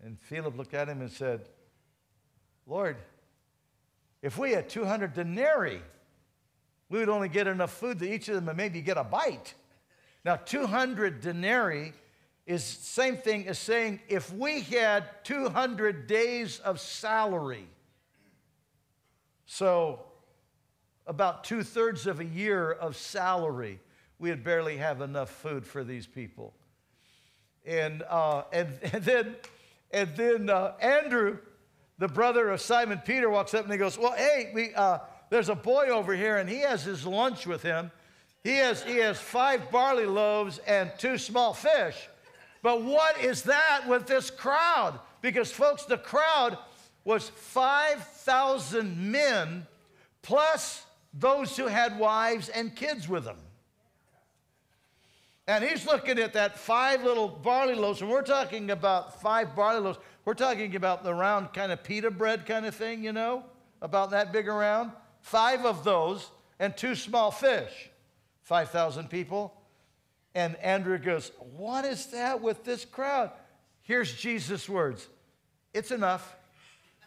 And 0.03 0.17
Philip 0.19 0.57
looked 0.57 0.73
at 0.73 0.87
him 0.87 1.01
and 1.01 1.11
said, 1.11 1.41
Lord, 2.65 2.97
if 4.21 4.37
we 4.37 4.51
had 4.51 4.69
200 4.69 5.13
denarii, 5.13 5.81
we 6.89 6.99
would 6.99 7.09
only 7.09 7.29
get 7.29 7.47
enough 7.47 7.73
food 7.73 7.99
to 7.99 8.09
each 8.09 8.29
of 8.29 8.35
them 8.35 8.47
and 8.47 8.57
maybe 8.57 8.81
get 8.81 8.97
a 8.97 9.03
bite. 9.03 9.53
Now, 10.23 10.37
200 10.37 11.19
denarii 11.19 11.93
is 12.45 12.63
same 12.63 13.17
thing 13.17 13.47
as 13.47 13.59
saying 13.59 13.99
if 14.07 14.33
we 14.33 14.61
had 14.61 15.03
200 15.25 16.07
days 16.07 16.59
of 16.59 16.79
salary. 16.79 17.67
So, 19.45 20.01
about 21.05 21.43
two 21.43 21.63
thirds 21.63 22.07
of 22.07 22.19
a 22.21 22.25
year 22.25 22.71
of 22.71 22.95
salary, 22.95 23.79
we 24.19 24.29
would 24.29 24.43
barely 24.43 24.77
have 24.77 25.01
enough 25.01 25.29
food 25.29 25.65
for 25.65 25.83
these 25.83 26.07
people. 26.07 26.53
And, 27.67 28.03
uh, 28.09 28.43
and, 28.51 28.79
and 28.93 29.03
then, 29.03 29.35
and 29.91 30.15
then 30.15 30.49
uh, 30.49 30.73
Andrew, 30.79 31.37
the 31.99 32.07
brother 32.07 32.49
of 32.49 32.61
Simon 32.61 33.01
Peter, 33.05 33.29
walks 33.29 33.53
up 33.53 33.63
and 33.63 33.71
he 33.71 33.77
goes, 33.77 33.97
Well, 33.97 34.13
hey, 34.13 34.51
we, 34.53 34.73
uh, 34.73 34.99
there's 35.29 35.49
a 35.49 35.55
boy 35.55 35.89
over 35.89 36.15
here 36.15 36.37
and 36.37 36.49
he 36.49 36.61
has 36.61 36.83
his 36.83 37.05
lunch 37.05 37.45
with 37.45 37.61
him. 37.61 37.91
He 38.43 38.55
has, 38.57 38.81
he 38.81 38.97
has 38.97 39.19
five 39.19 39.69
barley 39.71 40.05
loaves 40.05 40.59
and 40.59 40.91
two 40.97 41.17
small 41.17 41.53
fish. 41.53 41.95
But 42.63 42.81
what 42.81 43.21
is 43.21 43.43
that 43.43 43.81
with 43.87 44.07
this 44.07 44.29
crowd? 44.29 44.99
Because, 45.21 45.51
folks, 45.51 45.83
the 45.83 45.97
crowd 45.97 46.57
was 47.03 47.29
5,000 47.29 49.11
men 49.11 49.67
plus 50.21 50.85
those 51.13 51.57
who 51.57 51.67
had 51.67 51.97
wives 51.99 52.49
and 52.49 52.75
kids 52.75 53.07
with 53.07 53.25
them. 53.25 53.37
And 55.47 55.63
he's 55.63 55.85
looking 55.85 56.19
at 56.19 56.33
that 56.33 56.59
five 56.59 57.03
little 57.03 57.29
barley 57.29 57.73
loaves, 57.73 58.01
and 58.01 58.09
we're 58.09 58.21
talking 58.21 58.69
about 58.69 59.21
five 59.21 59.55
barley 59.55 59.79
loaves. 59.79 59.97
We're 60.25 60.33
talking 60.33 60.75
about 60.75 61.05
the 61.05 61.13
round 61.13 61.53
kind 61.53 61.71
of 61.71 61.83
pita 61.83 62.11
bread 62.11 62.45
kind 62.45 62.65
of 62.65 62.75
thing, 62.75 63.03
you 63.03 63.13
know, 63.13 63.45
about 63.81 64.11
that 64.11 64.33
big 64.33 64.49
around. 64.49 64.91
Five 65.21 65.65
of 65.65 65.85
those 65.85 66.29
and 66.59 66.75
two 66.75 66.95
small 66.95 67.31
fish. 67.31 67.89
5,000 68.41 69.09
people. 69.09 69.53
And 70.35 70.55
Andrew 70.57 70.97
goes, 70.97 71.31
What 71.55 71.85
is 71.85 72.07
that 72.07 72.41
with 72.41 72.63
this 72.63 72.85
crowd? 72.85 73.31
Here's 73.81 74.13
Jesus' 74.13 74.67
words 74.67 75.07
It's 75.73 75.91
enough. 75.91 76.35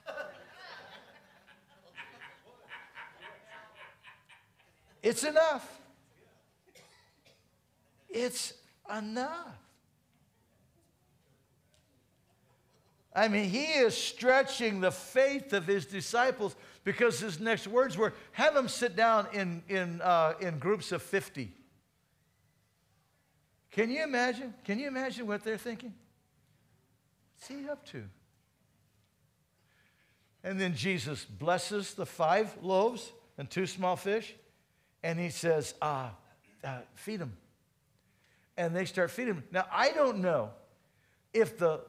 It's 5.03 5.24
enough. 5.24 5.80
It's 8.11 8.55
enough. 8.94 9.57
I 13.14 13.29
mean, 13.29 13.49
he 13.49 13.64
is 13.64 13.96
stretching 13.96 14.81
the 14.81 14.90
faith 14.90 15.53
of 15.53 15.66
his 15.66 15.85
disciples 15.85 16.55
because 16.85 17.18
his 17.18 17.40
next 17.40 17.66
words 17.66 17.96
were 17.96 18.12
have 18.33 18.55
them 18.55 18.68
sit 18.68 18.94
down 18.94 19.27
in, 19.33 19.62
in, 19.68 20.01
uh, 20.01 20.35
in 20.40 20.59
groups 20.59 20.92
of 20.92 21.03
50. 21.03 21.53
Can 23.73 23.90
you 23.90 24.03
imagine? 24.03 24.55
Can 24.64 24.79
you 24.79 24.88
imagine 24.88 25.27
what 25.27 25.44
they're 25.44 25.59
thinking? 25.59 25.92
What's 27.37 27.49
he 27.49 27.68
up 27.68 27.85
to? 27.87 28.05
And 30.42 30.61
then 30.61 30.75
Jesus 30.75 31.25
blesses 31.25 31.94
the 31.94 32.07
five 32.07 32.57
loaves 32.62 33.12
and 33.38 33.49
two 33.51 33.66
small 33.66 33.96
fish, 33.96 34.35
and 35.03 35.18
he 35.18 35.31
says, 35.31 35.75
uh, 35.83 36.11
uh, 36.64 36.79
Feed 36.94 37.20
them. 37.20 37.37
And 38.56 38.74
they 38.74 38.84
start 38.84 39.10
feeding 39.10 39.34
them. 39.34 39.44
Now, 39.52 39.66
I 39.72 39.90
don't 39.92 40.18
know 40.18 40.50
if 41.32 41.58
the 41.58 41.80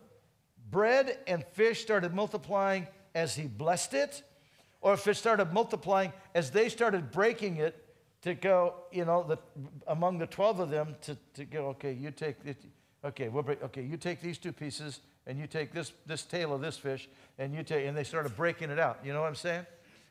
bread 0.69 1.17
and 1.28 1.45
fish 1.54 1.82
started 1.82 2.13
multiplying 2.13 2.88
as 3.13 3.36
he 3.36 3.47
blessed 3.47 3.93
it, 3.93 4.24
or 4.82 4.93
if 4.93 5.08
it 5.08 5.15
started 5.15 5.54
multiplying 5.54 6.13
as 6.34 6.52
they 6.52 6.69
started 6.69 7.12
breaking 7.12 7.58
it 7.58 7.86
to 8.21 8.34
go, 8.34 8.76
you 8.91 9.04
know, 9.04 9.24
the, 9.24 9.38
among 9.88 10.17
the 10.17 10.28
12 10.28 10.60
of 10.60 10.69
them 10.69 10.95
to, 11.02 11.17
to 11.34 11.45
go, 11.45 11.67
okay, 11.67 11.91
you 11.91 12.12
take, 12.12 12.38
it, 12.45 12.58
okay, 13.04 13.30
we'll 13.30 13.43
break, 13.43 13.62
okay, 13.63 13.84
you 13.84 13.97
take 13.97 14.21
these 14.21 14.38
two 14.38 14.52
pieces, 14.54 15.02
and 15.28 15.38
you 15.38 15.47
take 15.47 15.71
this, 15.71 15.93
this 16.06 16.24
tail 16.24 16.54
of 16.54 16.62
this 16.62 16.78
fish, 16.78 17.10
and 17.38 17.54
you 17.54 17.63
take, 17.63 17.86
and 17.86 17.97
they 17.97 18.04
started 18.04 18.36
breaking 18.36 18.69
it 18.69 18.80
out. 18.80 19.00
You 19.04 19.13
know 19.13 19.21
what 19.21 19.28
I'm 19.28 19.36
saying? 19.36 19.65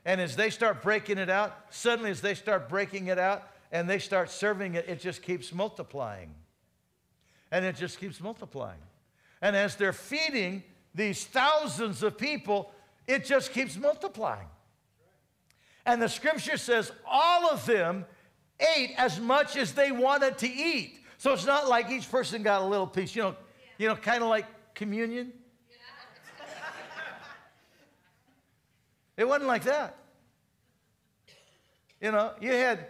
And 0.05 0.21
as 0.21 0.37
they 0.37 0.51
start 0.51 0.83
breaking 0.83 1.19
it 1.19 1.29
out, 1.29 1.57
suddenly 1.71 2.11
as 2.11 2.21
they 2.21 2.35
start 2.35 2.69
breaking 2.69 3.09
it 3.09 3.19
out 3.19 3.49
and 3.71 3.89
they 3.89 3.99
start 3.99 4.31
serving 4.31 4.75
it, 4.75 4.89
it 4.89 5.01
just 5.01 5.23
keeps 5.23 5.53
multiplying. 5.53 6.35
And 7.51 7.65
it 7.65 7.77
just 7.77 7.99
keeps 7.99 8.21
multiplying. 8.21 8.81
And 9.43 9.57
as 9.57 9.77
they're 9.77 9.93
feeding 9.93 10.63
these 10.95 11.25
thousands 11.25 12.03
of 12.03 12.17
people, 12.17 12.73
it 13.07 13.25
just 13.25 13.53
keeps 13.53 13.77
multiplying. 13.77 14.47
And 15.87 16.01
the 16.01 16.09
scripture 16.09 16.57
says 16.57 16.93
all 17.07 17.51
of 17.51 17.65
them 17.67 18.05
ate 18.77 18.93
as 18.97 19.19
much 19.19 19.57
as 19.57 19.73
they 19.73 19.91
wanted 19.91 20.39
to 20.39 20.49
eat. 20.49 21.01
So 21.19 21.33
it's 21.33 21.47
not 21.47 21.69
like 21.69 21.91
each 21.91 22.11
person 22.11 22.43
got 22.43 22.63
a 22.63 22.65
little 22.65 22.87
piece, 22.87 23.15
you 23.15 23.23
know, 23.23 23.37
you 23.79 23.89
know, 23.89 23.97
kind 23.97 24.23
of 24.23 24.29
like 24.29 24.47
communion. 24.75 25.33
It 29.17 29.29
wasn't 29.29 29.49
like 29.49 29.65
that. 29.65 29.97
You 32.01 32.13
know, 32.13 32.33
you 32.41 32.53
had 32.53 32.87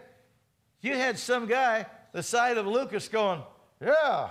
you 0.79 0.93
had 0.93 1.19
some 1.19 1.45
guy 1.45 1.85
the 2.13 2.23
side 2.23 2.57
of 2.57 2.65
Lucas 2.65 3.09
going, 3.09 3.41
yeah, 3.81 4.29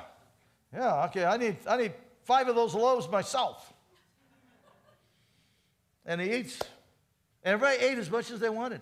yeah, 0.74 1.04
okay, 1.06 1.24
I 1.24 1.37
need 1.37 1.56
I 1.66 1.76
need 1.76 1.92
five 2.24 2.48
of 2.48 2.54
those 2.54 2.74
loaves 2.74 3.09
myself. 3.09 3.72
And 6.06 6.20
he 6.20 6.35
eats. 6.35 6.59
And 7.42 7.54
everybody 7.54 7.85
ate 7.85 7.98
as 7.98 8.11
much 8.11 8.30
as 8.30 8.40
they 8.40 8.48
wanted. 8.48 8.80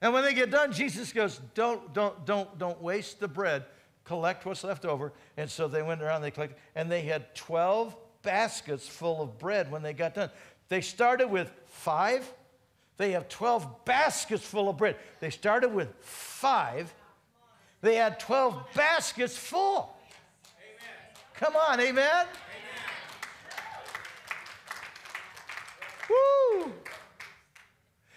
And 0.00 0.12
when 0.12 0.24
they 0.24 0.34
get 0.34 0.50
done, 0.50 0.72
Jesus 0.72 1.12
goes, 1.12 1.40
Don't, 1.54 1.92
don't, 1.92 2.24
don't, 2.24 2.58
don't 2.58 2.80
waste 2.82 3.20
the 3.20 3.28
bread. 3.28 3.64
Collect 4.04 4.46
what's 4.46 4.64
left 4.64 4.84
over. 4.84 5.12
And 5.36 5.50
so 5.50 5.68
they 5.68 5.82
went 5.82 6.02
around, 6.02 6.22
they 6.22 6.30
collected, 6.30 6.56
and 6.74 6.90
they 6.90 7.02
had 7.02 7.34
12 7.34 7.96
baskets 8.22 8.86
full 8.86 9.20
of 9.20 9.38
bread 9.38 9.70
when 9.70 9.82
they 9.82 9.92
got 9.92 10.14
done. 10.14 10.30
They 10.68 10.80
started 10.80 11.28
with 11.28 11.52
five. 11.66 12.30
They 12.96 13.12
have 13.12 13.28
12 13.28 13.84
baskets 13.84 14.44
full 14.44 14.68
of 14.68 14.76
bread. 14.76 14.96
They 15.20 15.30
started 15.30 15.72
with 15.72 15.92
five. 16.00 16.94
They 17.80 17.94
had 17.96 18.18
12 18.18 18.74
baskets 18.74 19.36
full. 19.36 19.94
Come 21.34 21.54
on, 21.56 21.80
amen? 21.80 22.26
Woo! 26.10 26.72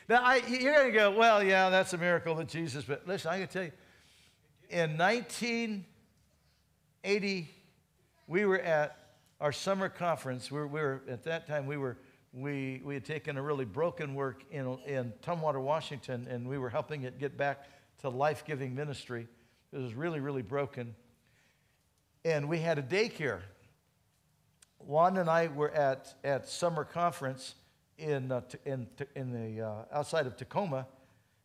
Now, 0.09 0.23
I, 0.23 0.41
you're 0.47 0.73
going 0.73 0.91
to 0.91 0.97
go, 0.97 1.11
well, 1.11 1.43
yeah, 1.43 1.69
that's 1.69 1.93
a 1.93 1.97
miracle 1.97 2.33
that 2.35 2.47
Jesus, 2.47 2.83
but 2.83 3.07
listen, 3.07 3.31
I 3.31 3.37
can 3.39 3.47
tell 3.47 3.63
you, 3.63 3.71
in 4.69 4.97
1980, 4.97 7.49
we 8.27 8.45
were 8.45 8.59
at 8.59 8.97
our 9.39 9.51
summer 9.51 9.89
conference. 9.89 10.49
We 10.49 10.59
were, 10.59 10.67
we 10.67 10.81
were 10.81 11.01
at 11.07 11.23
that 11.25 11.45
time, 11.47 11.67
we 11.67 11.77
were 11.77 11.97
we, 12.33 12.81
we 12.85 12.93
had 12.93 13.03
taken 13.03 13.37
a 13.37 13.41
really 13.41 13.65
broken 13.65 14.15
work 14.15 14.43
in, 14.51 14.77
in 14.85 15.11
Tumwater, 15.21 15.61
Washington, 15.61 16.27
and 16.29 16.47
we 16.47 16.57
were 16.57 16.69
helping 16.69 17.03
it 17.03 17.19
get 17.19 17.37
back 17.37 17.67
to 17.99 18.09
life 18.09 18.45
giving 18.45 18.73
ministry. 18.73 19.27
It 19.73 19.77
was 19.77 19.93
really, 19.93 20.19
really 20.19 20.41
broken. 20.41 20.95
And 22.25 22.49
we 22.49 22.59
had 22.59 22.77
a 22.77 22.83
daycare. 22.83 23.39
Juan 24.79 25.17
and 25.17 25.29
I 25.29 25.47
were 25.47 25.71
at, 25.71 26.13
at 26.23 26.49
summer 26.49 26.83
conference 26.83 27.55
in, 27.97 28.31
uh, 28.31 28.41
in, 28.65 28.87
in 29.15 29.31
the, 29.31 29.65
uh, 29.65 29.85
outside 29.93 30.27
of 30.27 30.35
Tacoma 30.35 30.87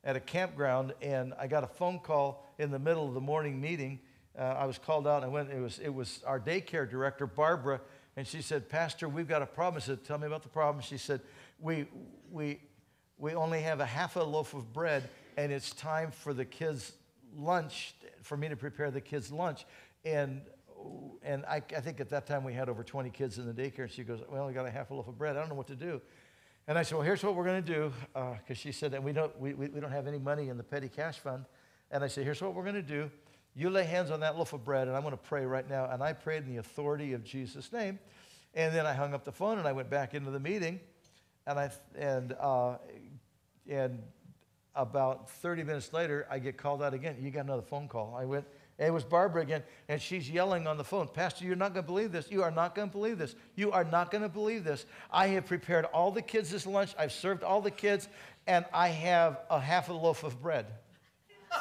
at 0.03 0.17
a 0.17 0.21
campground, 0.21 0.95
and 1.03 1.35
I 1.39 1.47
got 1.47 1.63
a 1.63 1.69
phone 1.69 1.99
call 1.99 2.45
in 2.59 2.71
the 2.71 2.79
middle 2.79 3.07
of 3.07 3.15
the 3.15 3.21
morning 3.21 3.61
meeting. 3.61 4.01
Uh, 4.39 4.43
I 4.43 4.67
was 4.67 4.79
called 4.79 5.07
out, 5.07 5.23
and 5.23 5.27
I 5.27 5.29
went, 5.29 5.51
it 5.51 5.61
was, 5.61 5.79
it 5.79 5.93
was 5.93 6.23
our 6.27 6.41
daycare 6.41 6.89
director, 6.89 7.27
Barbara, 7.27 7.81
and 8.17 8.27
she 8.27 8.43
said, 8.43 8.69
Pastor, 8.69 9.09
we've 9.09 9.29
got 9.29 9.43
a 9.43 9.47
problem. 9.47 9.81
I 9.83 9.85
said, 9.85 10.05
Tell 10.05 10.19
me 10.19 10.27
about 10.27 10.43
the 10.43 10.49
problem. 10.49 10.83
She 10.83 10.97
said, 10.97 11.21
We, 11.61 11.87
we, 12.31 12.61
we 13.19 13.35
only 13.35 13.61
have 13.63 13.81
a 13.81 13.87
half 13.87 14.17
a 14.17 14.23
loaf 14.23 14.55
of 14.55 14.73
bread, 14.73 15.09
and 15.37 15.53
it's 15.53 15.73
time 15.73 16.11
for 16.11 16.33
the 16.33 16.45
kids' 16.45 16.93
lunch, 17.37 17.95
for 18.27 18.37
me 18.37 18.49
to 18.49 18.57
prepare 18.57 18.91
the 18.91 19.01
kids' 19.01 19.33
lunch. 19.33 19.65
And, 20.05 20.43
and 21.23 21.45
I, 21.47 21.57
I 21.57 21.81
think 21.81 22.01
at 22.01 22.11
that 22.11 22.27
time 22.27 22.45
we 22.45 22.53
had 22.53 22.69
over 22.69 22.83
20 22.83 23.11
kids 23.11 23.39
in 23.39 23.47
the 23.47 23.53
daycare. 23.53 23.85
And 23.85 23.91
she 23.91 24.05
goes, 24.05 24.21
Well, 24.31 24.47
we 24.47 24.53
got 24.53 24.67
a 24.67 24.71
half 24.71 24.91
a 24.91 24.95
loaf 24.95 25.09
of 25.09 25.17
bread. 25.17 25.37
I 25.37 25.41
don't 25.41 25.49
know 25.49 25.55
what 25.55 25.69
to 25.69 25.77
do. 25.77 26.01
And 26.69 26.77
I 26.77 26.83
said, 26.83 26.97
Well, 26.97 27.05
here's 27.05 27.23
what 27.23 27.35
we're 27.35 27.45
going 27.45 27.65
to 27.65 27.73
do. 27.73 27.93
Because 28.13 28.39
uh, 28.51 28.55
she 28.55 28.73
said, 28.73 28.93
And 28.95 29.05
we 29.05 29.13
don't, 29.13 29.39
we, 29.41 29.55
we 29.55 29.81
don't 29.81 29.93
have 29.93 30.07
any 30.07 30.19
money 30.19 30.49
in 30.49 30.57
the 30.57 30.65
petty 30.65 30.89
cash 30.89 31.19
fund. 31.19 31.45
And 31.91 32.03
I 32.05 32.09
said, 32.09 32.25
Here's 32.25 32.43
what 32.43 32.55
we're 32.55 32.65
going 32.65 32.75
to 32.75 32.83
do. 32.83 33.11
You 33.55 33.71
lay 33.71 33.85
hands 33.85 34.11
on 34.11 34.21
that 34.21 34.37
loaf 34.37 34.53
of 34.53 34.65
bread, 34.65 34.87
and 34.87 34.95
I'm 34.95 35.03
going 35.03 35.13
to 35.13 35.17
pray 35.17 35.47
right 35.47 35.69
now. 35.69 35.89
And 35.91 36.03
I 36.03 36.13
prayed 36.13 36.43
in 36.45 36.51
the 36.51 36.59
authority 36.59 37.15
of 37.15 37.25
Jesus' 37.25 37.73
name. 37.73 37.99
And 38.53 38.75
then 38.75 38.87
I 38.87 38.93
hung 38.93 39.15
up 39.15 39.25
the 39.25 39.33
phone 39.33 39.59
and 39.59 39.69
I 39.69 39.73
went 39.73 39.91
back 39.91 40.15
into 40.15 40.31
the 40.31 40.41
meeting. 40.41 40.81
And, 41.47 41.59
I, 41.59 41.71
and, 41.95 42.35
uh, 42.41 42.77
and 43.69 44.03
about 44.77 45.31
30 45.31 45.65
minutes 45.65 45.93
later, 45.93 46.27
I 46.31 46.39
get 46.39 46.57
called 46.57 46.83
out 46.83 46.95
again. 46.95 47.17
You 47.21 47.31
got 47.31 47.45
another 47.45 47.63
phone 47.63 47.89
call. 47.89 48.15
I 48.19 48.25
went, 48.25 48.45
it 48.79 48.93
was 48.93 49.05
Barbara 49.05 49.43
again, 49.43 49.63
and 49.89 50.01
she's 50.01 50.29
yelling 50.29 50.67
on 50.67 50.77
the 50.77 50.85
phone, 50.85 51.09
Pastor, 51.09 51.47
you're 51.47 51.57
not 51.57 51.73
going 51.73 51.85
to 51.85 51.87
believe 51.87 52.13
this. 52.13 52.31
You 52.31 52.43
are 52.43 52.51
not 52.51 52.75
going 52.75 52.89
to 52.89 52.93
believe 52.93 53.17
this. 53.17 53.35
You 53.55 53.73
are 53.73 53.85
not 53.85 54.11
going 54.11 54.23
to 54.23 54.29
believe 54.29 54.65
this. 54.65 54.85
I 55.11 55.29
have 55.29 55.47
prepared 55.47 55.87
all 55.87 56.11
the 56.11 56.21
kids 56.21 56.51
this 56.51 56.67
lunch. 56.67 56.95
I've 56.99 57.13
served 57.13 57.43
all 57.43 57.63
the 57.63 57.71
kids, 57.71 58.09
and 58.47 58.67
I 58.75 58.89
have 58.89 59.41
a 59.49 59.59
half 59.59 59.89
a 59.89 59.95
loaf 59.95 60.25
of 60.25 60.43
bread. 60.43 60.67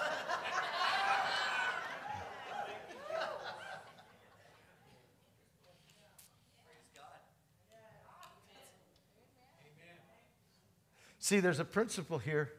See, 11.25 11.39
there's 11.39 11.59
a 11.59 11.65
principle 11.65 12.19
here. 12.19 12.51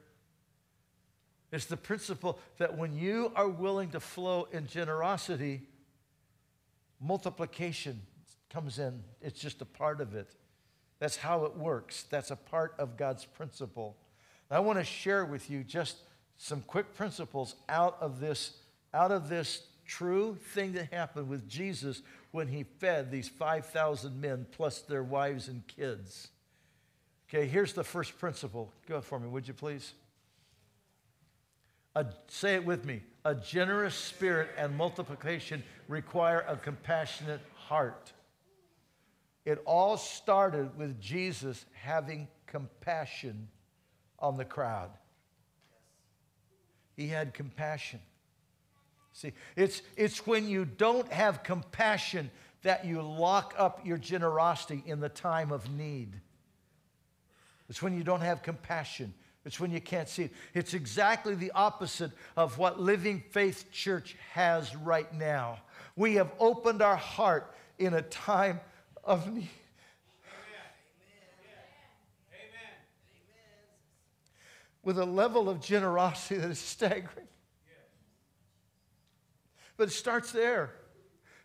It's 1.56 1.64
the 1.64 1.76
principle 1.78 2.38
that 2.58 2.76
when 2.76 2.94
you 2.94 3.32
are 3.34 3.48
willing 3.48 3.88
to 3.92 4.00
flow 4.00 4.46
in 4.52 4.66
generosity, 4.66 5.62
multiplication 7.00 8.02
comes 8.50 8.78
in. 8.78 9.02
It's 9.22 9.40
just 9.40 9.62
a 9.62 9.64
part 9.64 10.02
of 10.02 10.14
it. 10.14 10.28
That's 10.98 11.16
how 11.16 11.46
it 11.46 11.56
works. 11.56 12.04
That's 12.10 12.30
a 12.30 12.36
part 12.36 12.74
of 12.78 12.98
God's 12.98 13.24
principle. 13.24 13.96
I 14.50 14.60
want 14.60 14.78
to 14.78 14.84
share 14.84 15.24
with 15.24 15.48
you 15.48 15.64
just 15.64 15.96
some 16.36 16.60
quick 16.60 16.94
principles 16.94 17.54
out 17.70 17.96
of 18.02 18.20
this, 18.20 18.58
out 18.92 19.10
of 19.10 19.30
this 19.30 19.62
true 19.86 20.36
thing 20.52 20.74
that 20.74 20.92
happened 20.92 21.30
with 21.30 21.48
Jesus 21.48 22.02
when 22.32 22.48
he 22.48 22.64
fed 22.64 23.10
these 23.10 23.30
5,000 23.30 24.20
men 24.20 24.46
plus 24.52 24.80
their 24.80 25.02
wives 25.02 25.48
and 25.48 25.66
kids. 25.66 26.28
Okay, 27.30 27.46
here's 27.46 27.72
the 27.72 27.82
first 27.82 28.18
principle. 28.18 28.74
Go 28.86 29.00
for 29.00 29.18
me, 29.18 29.26
would 29.26 29.48
you 29.48 29.54
please? 29.54 29.94
A, 31.96 32.04
say 32.28 32.54
it 32.54 32.64
with 32.64 32.84
me. 32.84 33.02
A 33.24 33.34
generous 33.34 33.94
spirit 33.94 34.50
and 34.58 34.76
multiplication 34.76 35.64
require 35.88 36.44
a 36.46 36.56
compassionate 36.56 37.40
heart. 37.54 38.12
It 39.46 39.62
all 39.64 39.96
started 39.96 40.76
with 40.76 41.00
Jesus 41.00 41.64
having 41.72 42.28
compassion 42.46 43.48
on 44.18 44.36
the 44.36 44.44
crowd. 44.44 44.90
He 46.96 47.08
had 47.08 47.32
compassion. 47.32 48.00
See, 49.12 49.32
it's, 49.56 49.80
it's 49.96 50.26
when 50.26 50.48
you 50.48 50.66
don't 50.66 51.10
have 51.10 51.42
compassion 51.42 52.30
that 52.62 52.84
you 52.84 53.00
lock 53.00 53.54
up 53.56 53.86
your 53.86 53.96
generosity 53.96 54.82
in 54.84 55.00
the 55.00 55.08
time 55.08 55.50
of 55.50 55.70
need. 55.70 56.20
It's 57.70 57.80
when 57.80 57.96
you 57.96 58.04
don't 58.04 58.20
have 58.20 58.42
compassion. 58.42 59.14
It's 59.46 59.60
when 59.60 59.70
you 59.70 59.80
can't 59.80 60.08
see 60.08 60.24
it. 60.24 60.32
It's 60.54 60.74
exactly 60.74 61.36
the 61.36 61.52
opposite 61.52 62.10
of 62.36 62.58
what 62.58 62.80
Living 62.80 63.22
Faith 63.30 63.70
Church 63.70 64.16
has 64.32 64.74
right 64.74 65.10
now. 65.14 65.60
We 65.94 66.16
have 66.16 66.32
opened 66.40 66.82
our 66.82 66.96
heart 66.96 67.54
in 67.78 67.94
a 67.94 68.02
time 68.02 68.60
of 69.04 69.32
need. 69.32 69.48
With 74.82 74.98
a 74.98 75.04
level 75.04 75.48
of 75.48 75.60
generosity 75.60 76.40
that 76.40 76.50
is 76.50 76.58
staggering. 76.58 77.28
But 79.76 79.88
it 79.88 79.92
starts 79.92 80.32
there. 80.32 80.72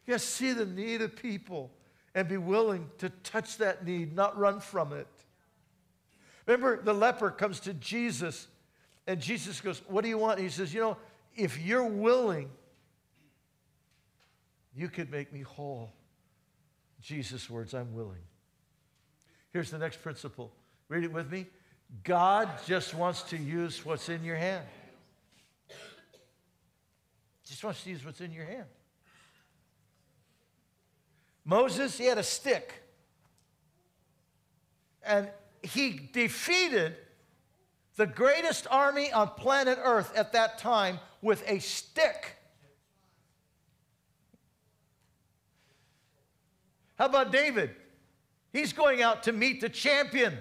You 0.08 0.14
have 0.14 0.22
to 0.22 0.28
see 0.28 0.54
the 0.54 0.66
need 0.66 1.04
of 1.04 1.16
people 1.16 1.72
and 2.16 2.28
be 2.28 2.38
willing 2.38 2.90
to 2.98 3.10
touch 3.24 3.58
that 3.58 3.86
need, 3.86 4.16
not 4.16 4.38
run 4.38 4.60
from 4.60 4.92
it. 4.92 5.08
Remember, 6.52 6.84
the 6.84 6.94
leper 6.94 7.32
comes 7.32 7.62
to 7.62 7.74
Jesus, 7.74 8.50
and 9.08 9.22
Jesus 9.22 9.62
goes, 9.62 9.82
What 9.88 10.04
do 10.04 10.10
you 10.10 10.18
want? 10.18 10.38
he 10.38 10.50
says, 10.50 10.74
You 10.74 10.82
know, 10.82 10.98
if 11.34 11.58
you're 11.58 11.86
willing, 11.86 12.50
you 14.76 14.90
could 14.90 15.10
make 15.10 15.32
me 15.32 15.44
whole. 15.44 15.94
Jesus' 17.02 17.50
words, 17.50 17.74
I'm 17.74 17.94
willing. 17.94 18.20
Here's 19.54 19.72
the 19.72 19.78
next 19.78 20.04
principle. 20.04 20.52
Read 20.90 21.06
it 21.06 21.14
with 21.14 21.32
me. 21.32 21.46
God 22.04 22.50
just 22.68 22.94
wants 22.96 23.22
to 23.24 23.38
use 23.38 23.86
what's 23.86 24.10
in 24.10 24.22
your 24.22 24.36
hand. 24.36 24.66
Just 27.46 27.64
wants 27.64 27.82
to 27.86 27.92
use 27.92 28.04
what's 28.04 28.20
in 28.20 28.34
your 28.34 28.46
hand. 28.46 28.66
Moses, 31.46 31.98
he 31.98 32.08
had 32.08 32.18
a 32.18 32.24
stick. 32.24 32.74
And 35.02 35.30
he 35.64 36.10
defeated 36.12 36.96
the 37.96 38.08
greatest 38.08 38.68
army 38.70 39.12
on 39.12 39.30
planet 39.30 39.78
Earth 39.82 40.16
at 40.16 40.34
that 40.34 40.58
time 40.58 41.00
with 41.22 41.44
a 41.48 41.60
stick. 41.60 42.36
How 46.98 47.06
about 47.06 47.32
David? 47.32 47.72
He's 48.54 48.74
going 48.74 49.02
out 49.02 49.24
to 49.24 49.32
meet 49.32 49.62
the 49.62 49.70
champion, 49.70 50.38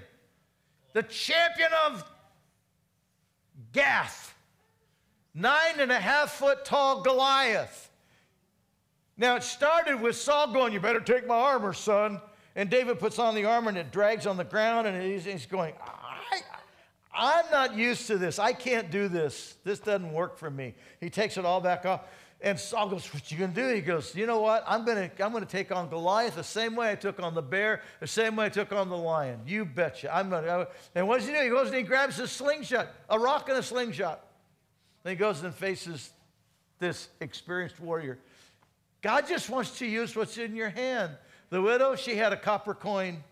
the 0.93 1.03
champion 1.03 1.71
of 1.87 2.05
Gath, 3.73 4.35
nine 5.35 5.79
and 5.79 5.93
a 5.93 6.01
half 6.01 6.33
foot 6.33 6.65
tall 6.65 7.03
Goliath. 7.03 7.91
Now 9.17 9.37
it 9.37 9.43
started 9.43 10.01
with 10.01 10.17
Saul 10.17 10.53
going, 10.53 10.73
You 10.73 10.81
better 10.81 11.01
take 11.01 11.27
my 11.27 11.37
armor, 11.37 11.73
son. 11.73 12.21
And 12.57 12.69
David 12.69 12.99
puts 12.99 13.19
on 13.19 13.35
the 13.35 13.45
armor 13.45 13.69
and 13.69 13.79
it 13.79 13.93
drags 13.93 14.27
on 14.27 14.37
the 14.37 14.45
ground 14.45 14.87
and 14.87 15.03
he's, 15.03 15.25
he's 15.25 15.47
going, 15.47 15.75
I, 15.81 16.41
I'm 17.13 17.51
not 17.51 17.77
used 17.77 18.07
to 18.09 18.19
this. 18.19 18.39
I 18.39 18.53
can't 18.53 18.91
do 18.91 19.09
this. 19.09 19.57
This 19.65 19.79
doesn't 19.79 20.13
work 20.13 20.37
for 20.37 20.51
me. 20.51 20.75
He 21.01 21.11
takes 21.11 21.37
it 21.37 21.45
all 21.45 21.61
back 21.61 21.87
off. 21.87 22.03
And 22.43 22.59
Saul 22.59 22.89
goes, 22.89 23.13
What 23.13 23.31
you 23.31 23.37
gonna 23.39 23.53
do? 23.53 23.69
He 23.69 23.83
goes, 23.83 24.15
You 24.15 24.27
know 24.27 24.41
what? 24.41 24.65
I'm 24.67 24.85
gonna, 24.85 25.11
I'm 25.21 25.33
gonna 25.33 25.45
take 25.45 25.71
on 25.71 25.91
Goliath 25.91 26.37
the 26.37 26.45
same 26.45 26.75
way 26.75 26.91
I 26.91 26.95
took 26.95 27.23
on 27.23 27.35
the 27.35 27.43
bear, 27.43 27.83
the 28.01 28.07
same 28.07 28.35
way 28.35 28.47
I 28.47 28.49
took 28.49 28.73
on 28.73 28.89
the 28.89 28.97
lion. 28.97 29.41
You 29.47 29.67
betcha. 29.67 30.15
I'm 30.15 30.31
gonna, 30.31 30.67
and 30.95 31.07
what 31.07 31.19
does 31.19 31.29
he 31.29 31.35
do? 31.35 31.41
He 31.43 31.51
goes 31.51 31.67
and 31.67 31.77
he 31.77 31.83
grabs 31.83 32.19
a 32.19 32.27
slingshot, 32.27 32.89
a 33.11 33.19
rock 33.19 33.49
and 33.51 33.59
a 33.59 33.63
slingshot. 33.63 34.25
Then 35.03 35.13
he 35.13 35.17
goes 35.17 35.43
and 35.43 35.55
faces 35.55 36.11
this 36.79 37.09
experienced 37.21 37.79
warrior. 37.79 38.19
God 39.03 39.27
just 39.29 39.51
wants 39.51 39.79
to 39.79 39.87
use 39.87 40.17
what's 40.17 40.39
in 40.39 40.57
your 40.57 40.71
hand. 40.71 41.13
The 41.51 41.61
widow, 41.61 41.97
she 41.97 42.17
had 42.17 42.33
a 42.33 42.37
copper 42.37 42.75
coin. 42.75 43.23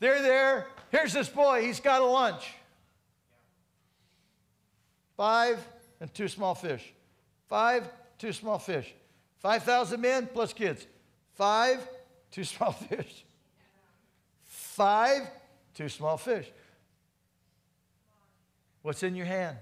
They're 0.00 0.22
there. 0.22 0.68
Here's 0.90 1.12
this 1.12 1.28
boy. 1.28 1.62
He's 1.62 1.80
got 1.80 2.00
a 2.00 2.04
lunch. 2.04 2.54
Five 5.16 5.58
and 6.00 6.12
two 6.14 6.28
small 6.28 6.54
fish. 6.54 6.92
Five, 7.48 7.88
two 8.18 8.32
small 8.32 8.58
fish. 8.58 8.94
5,000 9.38 10.00
men 10.00 10.28
plus 10.32 10.52
kids. 10.52 10.86
Five, 11.34 11.86
two 12.30 12.44
small 12.44 12.72
fish. 12.90 13.24
Five, 14.44 15.22
two 15.74 15.88
small 15.88 16.16
fish. 16.16 16.46
What's 18.82 19.02
in 19.02 19.16
your 19.16 19.26
hand? 19.26 19.56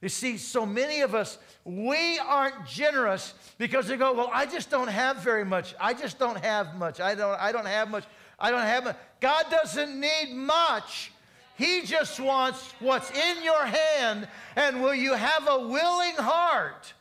You 0.00 0.08
see, 0.08 0.38
so 0.38 0.64
many 0.64 1.00
of 1.00 1.14
us, 1.14 1.38
we 1.64 2.18
aren't 2.20 2.66
generous 2.66 3.34
because 3.58 3.88
they 3.88 3.96
go, 3.96 4.12
Well, 4.12 4.30
I 4.32 4.46
just 4.46 4.70
don't 4.70 4.88
have 4.88 5.18
very 5.18 5.44
much. 5.44 5.74
I 5.80 5.92
just 5.92 6.18
don't 6.18 6.38
have 6.38 6.76
much. 6.76 7.00
I 7.00 7.14
don't, 7.14 7.38
I 7.40 7.50
don't 7.50 7.66
have 7.66 7.90
much. 7.90 8.04
I 8.38 8.50
don't 8.50 8.62
have 8.62 8.84
much. 8.84 8.96
God 9.20 9.46
doesn't 9.50 10.00
need 10.00 10.32
much. 10.34 11.12
He 11.56 11.82
just 11.82 12.20
wants 12.20 12.72
what's 12.78 13.10
in 13.10 13.42
your 13.42 13.66
hand. 13.66 14.28
And 14.54 14.80
will 14.80 14.94
you 14.94 15.14
have 15.14 15.48
a 15.48 15.66
willing 15.66 16.14
heart? 16.14 16.94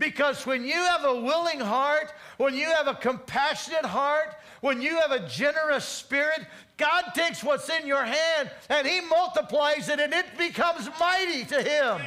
Because 0.00 0.44
when 0.46 0.64
you 0.64 0.74
have 0.74 1.04
a 1.04 1.20
willing 1.20 1.60
heart, 1.60 2.12
when 2.38 2.54
you 2.54 2.64
have 2.64 2.88
a 2.88 2.94
compassionate 2.94 3.84
heart, 3.84 4.34
when 4.62 4.82
you 4.82 4.98
have 4.98 5.12
a 5.12 5.28
generous 5.28 5.84
spirit, 5.84 6.46
God 6.76 7.04
takes 7.14 7.44
what's 7.44 7.68
in 7.68 7.86
your 7.86 8.02
hand 8.02 8.50
and 8.68 8.86
He 8.86 9.00
multiplies 9.02 9.88
it 9.88 10.00
and 10.00 10.12
it 10.12 10.26
becomes 10.36 10.88
mighty 10.98 11.44
to 11.44 11.62
Him. 11.62 12.00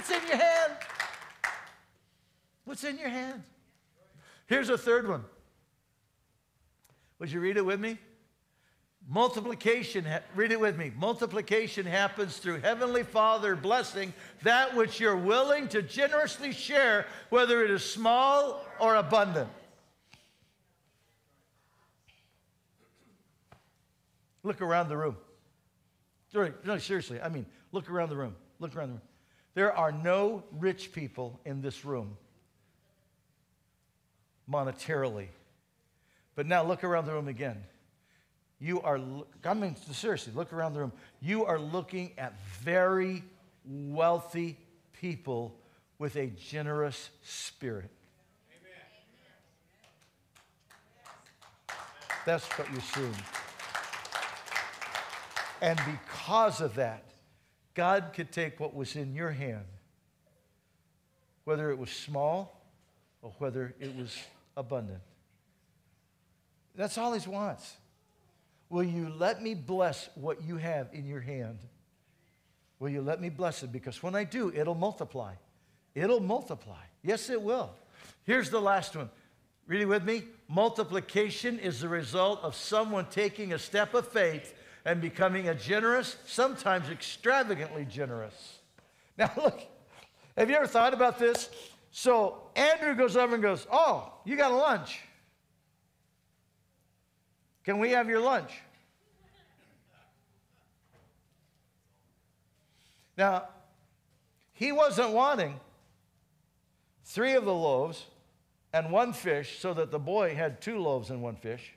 What's 0.00 0.12
in 0.12 0.28
your 0.28 0.38
hand? 0.38 0.72
What's 2.64 2.84
in 2.84 2.98
your 2.98 3.10
hand? 3.10 3.42
Here's 4.46 4.70
a 4.70 4.78
third 4.78 5.06
one. 5.06 5.26
Would 7.18 7.30
you 7.30 7.38
read 7.38 7.58
it 7.58 7.66
with 7.66 7.78
me? 7.78 7.98
Multiplication, 9.06 10.06
read 10.34 10.52
it 10.52 10.60
with 10.60 10.78
me. 10.78 10.90
Multiplication 10.96 11.84
happens 11.84 12.38
through 12.38 12.60
Heavenly 12.60 13.02
Father 13.02 13.54
blessing 13.54 14.14
that 14.42 14.74
which 14.74 15.00
you're 15.00 15.18
willing 15.18 15.68
to 15.68 15.82
generously 15.82 16.52
share, 16.52 17.06
whether 17.28 17.62
it 17.62 17.70
is 17.70 17.84
small 17.84 18.64
or 18.78 18.94
abundant. 18.94 19.50
Look 24.44 24.62
around 24.62 24.88
the 24.88 24.96
room. 24.96 25.18
No, 26.64 26.78
seriously, 26.78 27.20
I 27.20 27.28
mean, 27.28 27.44
look 27.70 27.90
around 27.90 28.08
the 28.08 28.16
room. 28.16 28.34
Look 28.60 28.74
around 28.74 28.88
the 28.88 28.94
room. 28.94 29.02
There 29.54 29.76
are 29.76 29.92
no 29.92 30.44
rich 30.52 30.92
people 30.92 31.40
in 31.44 31.60
this 31.60 31.84
room 31.84 32.16
monetarily. 34.50 35.28
But 36.34 36.46
now 36.46 36.62
look 36.64 36.84
around 36.84 37.06
the 37.06 37.12
room 37.12 37.28
again. 37.28 37.62
You 38.60 38.80
are, 38.82 39.00
I 39.44 39.54
mean, 39.54 39.74
seriously, 39.92 40.32
look 40.34 40.52
around 40.52 40.74
the 40.74 40.80
room. 40.80 40.92
You 41.20 41.44
are 41.44 41.58
looking 41.58 42.12
at 42.18 42.38
very 42.60 43.22
wealthy 43.64 44.58
people 44.92 45.56
with 45.98 46.16
a 46.16 46.26
generous 46.26 47.10
spirit. 47.22 47.90
That's 52.26 52.46
what 52.58 52.70
you're 52.70 52.80
seeing. 52.82 53.14
And 55.62 55.80
because 55.86 56.60
of 56.60 56.74
that, 56.74 57.04
God 57.80 58.10
could 58.12 58.30
take 58.30 58.60
what 58.60 58.74
was 58.74 58.94
in 58.94 59.14
your 59.14 59.30
hand, 59.30 59.64
whether 61.44 61.70
it 61.70 61.78
was 61.78 61.88
small 61.88 62.60
or 63.22 63.32
whether 63.38 63.74
it 63.80 63.96
was 63.96 64.14
abundant. 64.54 65.00
That's 66.76 66.98
all 66.98 67.14
He 67.14 67.26
wants. 67.26 67.74
Will 68.68 68.82
you 68.82 69.10
let 69.16 69.42
me 69.42 69.54
bless 69.54 70.10
what 70.14 70.44
you 70.44 70.58
have 70.58 70.88
in 70.92 71.06
your 71.06 71.22
hand? 71.22 71.58
Will 72.80 72.90
you 72.90 73.00
let 73.00 73.18
me 73.18 73.30
bless 73.30 73.62
it? 73.62 73.72
Because 73.72 74.02
when 74.02 74.14
I 74.14 74.24
do, 74.24 74.52
it'll 74.54 74.74
multiply. 74.74 75.32
It'll 75.94 76.20
multiply. 76.20 76.82
Yes, 77.02 77.30
it 77.30 77.40
will. 77.40 77.70
Here's 78.24 78.50
the 78.50 78.60
last 78.60 78.94
one. 78.94 79.08
Read 79.66 79.80
it 79.80 79.86
with 79.86 80.04
me. 80.04 80.24
Multiplication 80.48 81.58
is 81.58 81.80
the 81.80 81.88
result 81.88 82.40
of 82.42 82.54
someone 82.54 83.06
taking 83.10 83.54
a 83.54 83.58
step 83.58 83.94
of 83.94 84.06
faith 84.06 84.52
and 84.84 85.00
becoming 85.00 85.48
a 85.48 85.54
generous, 85.54 86.16
sometimes 86.26 86.88
extravagantly 86.88 87.84
generous. 87.84 88.58
Now, 89.18 89.30
look, 89.36 89.60
have 90.38 90.48
you 90.48 90.56
ever 90.56 90.66
thought 90.66 90.94
about 90.94 91.18
this? 91.18 91.50
So 91.90 92.38
Andrew 92.56 92.94
goes 92.94 93.18
over 93.18 93.34
and 93.34 93.42
goes, 93.42 93.66
Oh, 93.70 94.14
you 94.24 94.34
got 94.34 94.50
a 94.50 94.54
lunch. 94.54 95.02
Can 97.64 97.78
we 97.78 97.90
have 97.90 98.08
your 98.08 98.20
lunch? 98.20 98.50
Now, 103.18 103.48
he 104.52 104.72
wasn't 104.72 105.10
wanting 105.10 105.60
three 107.04 107.34
of 107.34 107.44
the 107.44 107.54
loaves 107.54 108.06
and 108.72 108.90
one 108.90 109.12
fish 109.12 109.58
so 109.58 109.74
that 109.74 109.90
the 109.90 109.98
boy 109.98 110.34
had 110.34 110.62
two 110.62 110.78
loaves 110.78 111.10
and 111.10 111.22
one 111.22 111.36
fish. 111.36 111.74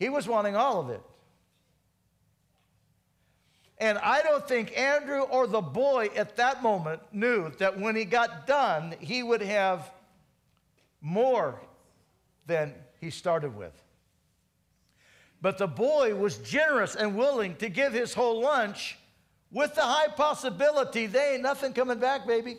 He 0.00 0.08
was 0.08 0.26
wanting 0.26 0.56
all 0.56 0.80
of 0.80 0.88
it. 0.88 1.02
And 3.78 3.98
I 3.98 4.22
don't 4.22 4.46
think 4.48 4.76
Andrew 4.76 5.20
or 5.20 5.46
the 5.46 5.60
boy 5.60 6.08
at 6.16 6.36
that 6.36 6.62
moment 6.62 7.00
knew 7.12 7.50
that 7.58 7.78
when 7.78 7.94
he 7.94 8.04
got 8.04 8.46
done, 8.46 8.94
he 8.98 9.22
would 9.22 9.42
have 9.42 9.90
more 11.00 11.60
than 12.46 12.74
he 12.98 13.10
started 13.10 13.54
with. 13.56 13.72
But 15.42 15.58
the 15.58 15.68
boy 15.68 16.14
was 16.14 16.38
generous 16.38 16.94
and 16.94 17.16
willing 17.16 17.56
to 17.56 17.68
give 17.68 17.92
his 17.92 18.12
whole 18.12 18.40
lunch 18.40 18.98
with 19.50 19.74
the 19.74 19.82
high 19.82 20.08
possibility 20.08 21.06
they 21.06 21.34
ain't 21.34 21.42
nothing 21.42 21.72
coming 21.72 21.98
back, 21.98 22.26
baby. 22.26 22.56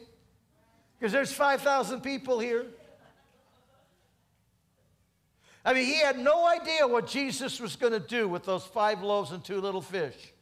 Because 0.99 1.11
there's 1.11 1.33
5,000 1.33 2.01
people 2.01 2.39
here. 2.39 2.65
I 5.63 5.73
mean, 5.73 5.85
he 5.85 5.99
had 5.99 6.17
no 6.17 6.47
idea 6.47 6.87
what 6.87 7.07
Jesus 7.07 7.59
was 7.59 7.75
going 7.75 7.93
to 7.93 7.99
do 7.99 8.27
with 8.27 8.43
those 8.43 8.65
five 8.65 9.03
loaves 9.03 9.31
and 9.31 9.43
two 9.43 9.61
little 9.61 9.81
fish. 9.81 10.33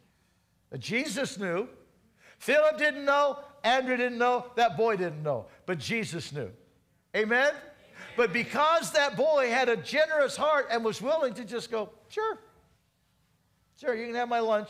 But 0.69 0.79
Jesus 0.79 1.37
knew. 1.37 1.67
Philip 2.37 2.77
didn't 2.77 3.03
know. 3.03 3.39
Andrew 3.63 3.97
didn't 3.97 4.17
know. 4.17 4.45
That 4.55 4.77
boy 4.77 4.95
didn't 4.95 5.23
know. 5.23 5.47
But 5.65 5.79
Jesus 5.79 6.31
knew. 6.31 6.49
Amen? 7.15 7.53
But 8.15 8.33
because 8.33 8.91
that 8.93 9.17
boy 9.17 9.49
had 9.49 9.69
a 9.69 9.77
generous 9.77 10.35
heart 10.35 10.67
and 10.71 10.83
was 10.83 11.01
willing 11.01 11.33
to 11.35 11.45
just 11.45 11.71
go, 11.71 11.89
sure, 12.09 12.37
sure, 13.79 13.95
you 13.95 14.07
can 14.07 14.15
have 14.15 14.29
my 14.29 14.39
lunch, 14.39 14.69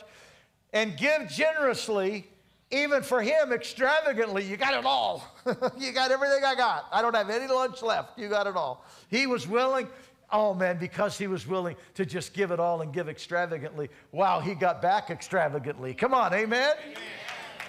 and 0.71 0.95
give 0.97 1.27
generously, 1.27 2.27
even 2.71 3.01
for 3.01 3.21
him, 3.21 3.51
extravagantly, 3.51 4.43
you 4.43 4.55
got 4.55 4.75
it 4.75 4.85
all. 4.85 5.23
you 5.79 5.91
got 5.91 6.11
everything 6.11 6.43
I 6.45 6.53
got. 6.55 6.85
I 6.91 7.01
don't 7.01 7.15
have 7.15 7.29
any 7.29 7.47
lunch 7.47 7.81
left. 7.81 8.19
You 8.19 8.29
got 8.29 8.45
it 8.45 8.55
all. 8.55 8.85
He 9.09 9.25
was 9.25 9.47
willing. 9.47 9.87
Oh 10.31 10.53
man, 10.53 10.77
because 10.77 11.17
he 11.17 11.27
was 11.27 11.47
willing 11.47 11.75
to 11.95 12.05
just 12.05 12.33
give 12.33 12.51
it 12.51 12.59
all 12.59 12.81
and 12.81 12.93
give 12.93 13.09
extravagantly. 13.09 13.89
Wow, 14.11 14.39
he 14.39 14.53
got 14.53 14.81
back 14.81 15.09
extravagantly. 15.09 15.93
Come 15.93 16.13
on, 16.13 16.33
amen? 16.33 16.75
amen. 16.83 16.97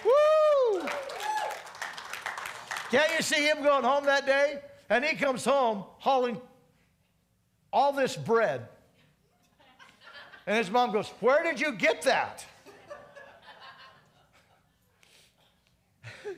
Woo! 0.05 0.87
Can't 2.91 3.11
you 3.15 3.21
see 3.23 3.47
him 3.47 3.63
going 3.63 3.83
home 3.83 4.05
that 4.05 4.25
day? 4.25 4.59
And 4.89 5.03
he 5.03 5.15
comes 5.15 5.45
home 5.45 5.85
hauling 5.97 6.39
all 7.71 7.93
this 7.93 8.15
bread. 8.15 8.67
And 10.45 10.57
his 10.57 10.69
mom 10.69 10.91
goes, 10.91 11.07
Where 11.19 11.43
did 11.43 11.59
you 11.59 11.71
get 11.71 12.01
that? 12.03 12.45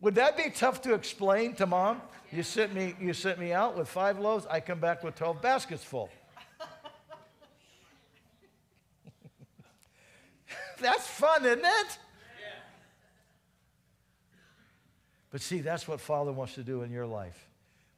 Would 0.00 0.14
that 0.16 0.36
be 0.36 0.50
tough 0.50 0.82
to 0.82 0.94
explain 0.94 1.54
to 1.56 1.66
mom? 1.66 2.00
You 2.32 2.42
sent 2.42 2.74
me, 2.74 2.94
you 3.00 3.12
sent 3.12 3.38
me 3.38 3.52
out 3.52 3.76
with 3.78 3.88
five 3.88 4.18
loaves, 4.18 4.46
I 4.50 4.58
come 4.60 4.80
back 4.80 5.04
with 5.04 5.14
12 5.14 5.40
baskets 5.40 5.84
full. 5.84 6.10
That's 10.80 11.06
fun, 11.06 11.44
isn't 11.44 11.64
it? 11.64 11.98
But 15.30 15.40
see, 15.42 15.60
that's 15.60 15.86
what 15.86 16.00
Father 16.00 16.32
wants 16.32 16.54
to 16.54 16.62
do 16.62 16.80
in 16.82 16.90
your 16.90 17.04
life. 17.04 17.48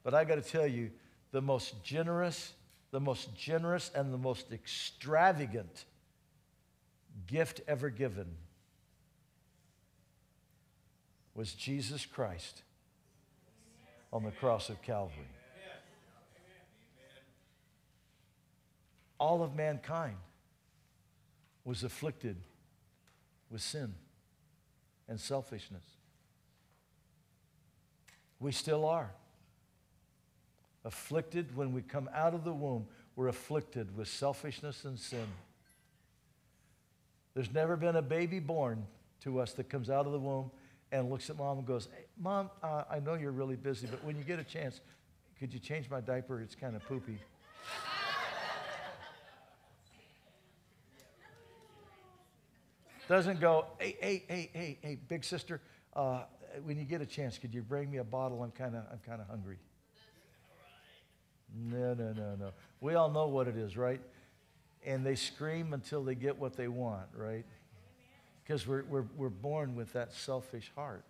But 0.02 0.12
I 0.12 0.24
got 0.24 0.42
to 0.42 0.50
tell 0.50 0.66
you, 0.66 0.90
the 1.30 1.40
most 1.40 1.84
generous, 1.84 2.52
the 2.90 2.98
most 2.98 3.32
generous, 3.36 3.92
and 3.94 4.12
the 4.12 4.18
most 4.18 4.50
extravagant 4.50 5.84
gift 7.28 7.60
ever 7.68 7.90
given 7.90 8.26
was 11.34 11.52
Jesus 11.52 12.04
Christ 12.04 12.62
on 14.12 14.24
the 14.24 14.30
cross 14.30 14.70
of 14.70 14.80
Calvary. 14.82 15.26
All 19.20 19.42
of 19.42 19.54
mankind 19.54 20.16
was 21.64 21.82
afflicted 21.82 22.36
with 23.50 23.60
sin 23.60 23.94
and 25.08 25.20
selfishness. 25.20 25.84
We 28.40 28.52
still 28.52 28.86
are. 28.86 29.10
Afflicted 30.84 31.56
when 31.56 31.72
we 31.72 31.82
come 31.82 32.08
out 32.14 32.34
of 32.34 32.44
the 32.44 32.52
womb, 32.52 32.86
we're 33.16 33.28
afflicted 33.28 33.96
with 33.96 34.08
selfishness 34.08 34.84
and 34.84 34.98
sin. 34.98 35.26
There's 37.34 37.52
never 37.52 37.76
been 37.76 37.96
a 37.96 38.02
baby 38.02 38.38
born 38.38 38.86
to 39.22 39.40
us 39.40 39.52
that 39.54 39.68
comes 39.68 39.90
out 39.90 40.06
of 40.06 40.12
the 40.12 40.18
womb 40.18 40.50
and 40.92 41.10
looks 41.10 41.28
at 41.28 41.36
mom 41.36 41.58
and 41.58 41.66
goes, 41.66 41.88
Mom, 42.20 42.50
uh, 42.62 42.82
I 42.90 42.98
know 42.98 43.14
you're 43.14 43.30
really 43.30 43.54
busy, 43.54 43.86
but 43.86 44.02
when 44.02 44.16
you 44.16 44.24
get 44.24 44.40
a 44.40 44.44
chance, 44.44 44.80
could 45.38 45.54
you 45.54 45.60
change 45.60 45.88
my 45.88 46.00
diaper? 46.00 46.40
It's 46.40 46.56
kind 46.56 46.74
of 46.74 46.84
poopy. 46.84 47.18
Doesn't 53.08 53.40
go, 53.40 53.66
hey, 53.78 53.96
hey, 54.00 54.24
hey, 54.28 54.50
hey, 54.52 54.78
hey, 54.82 54.98
big 55.08 55.24
sister, 55.24 55.60
uh, 55.94 56.24
when 56.64 56.76
you 56.76 56.84
get 56.84 57.00
a 57.00 57.06
chance, 57.06 57.38
could 57.38 57.54
you 57.54 57.62
bring 57.62 57.90
me 57.90 57.98
a 57.98 58.04
bottle? 58.04 58.42
I'm 58.42 58.50
kind 58.50 58.74
of 58.74 58.84
I'm 58.90 58.98
kind 59.06 59.20
of 59.20 59.28
hungry. 59.28 59.58
No, 61.56 61.94
no, 61.94 62.12
no, 62.12 62.34
no. 62.34 62.50
We 62.80 62.94
all 62.94 63.10
know 63.10 63.28
what 63.28 63.48
it 63.48 63.56
is, 63.56 63.76
right? 63.76 64.00
And 64.84 65.06
they 65.06 65.14
scream 65.14 65.72
until 65.72 66.04
they 66.04 66.14
get 66.14 66.36
what 66.38 66.56
they 66.56 66.68
want, 66.68 67.06
right? 67.16 67.46
Because 68.44 68.66
we're, 68.66 68.84
we're, 68.84 69.04
we're 69.16 69.28
born 69.30 69.74
with 69.74 69.92
that 69.94 70.12
selfish 70.12 70.70
heart. 70.74 71.04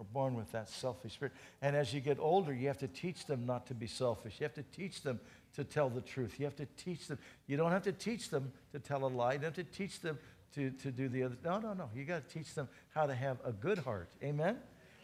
We're 0.00 0.06
born 0.14 0.34
with 0.34 0.50
that 0.52 0.70
selfish 0.70 1.12
spirit. 1.12 1.34
And 1.60 1.76
as 1.76 1.92
you 1.92 2.00
get 2.00 2.18
older, 2.18 2.54
you 2.54 2.68
have 2.68 2.78
to 2.78 2.88
teach 2.88 3.26
them 3.26 3.44
not 3.44 3.66
to 3.66 3.74
be 3.74 3.86
selfish. 3.86 4.36
You 4.40 4.44
have 4.44 4.54
to 4.54 4.62
teach 4.62 5.02
them 5.02 5.20
to 5.56 5.62
tell 5.62 5.90
the 5.90 6.00
truth. 6.00 6.36
You 6.38 6.46
have 6.46 6.56
to 6.56 6.64
teach 6.78 7.06
them. 7.06 7.18
You 7.46 7.58
don't 7.58 7.70
have 7.70 7.82
to 7.82 7.92
teach 7.92 8.30
them 8.30 8.50
to 8.72 8.78
tell 8.78 9.04
a 9.04 9.08
lie. 9.08 9.34
You 9.34 9.40
have 9.40 9.54
to 9.56 9.64
teach 9.64 10.00
them 10.00 10.18
to, 10.54 10.70
to 10.70 10.90
do 10.90 11.10
the 11.10 11.24
other. 11.24 11.36
No, 11.44 11.58
no, 11.58 11.74
no. 11.74 11.90
You 11.94 12.04
got 12.04 12.26
to 12.26 12.34
teach 12.34 12.54
them 12.54 12.66
how 12.94 13.04
to 13.04 13.14
have 13.14 13.36
a 13.44 13.52
good 13.52 13.76
heart. 13.76 14.08
Amen? 14.22 14.56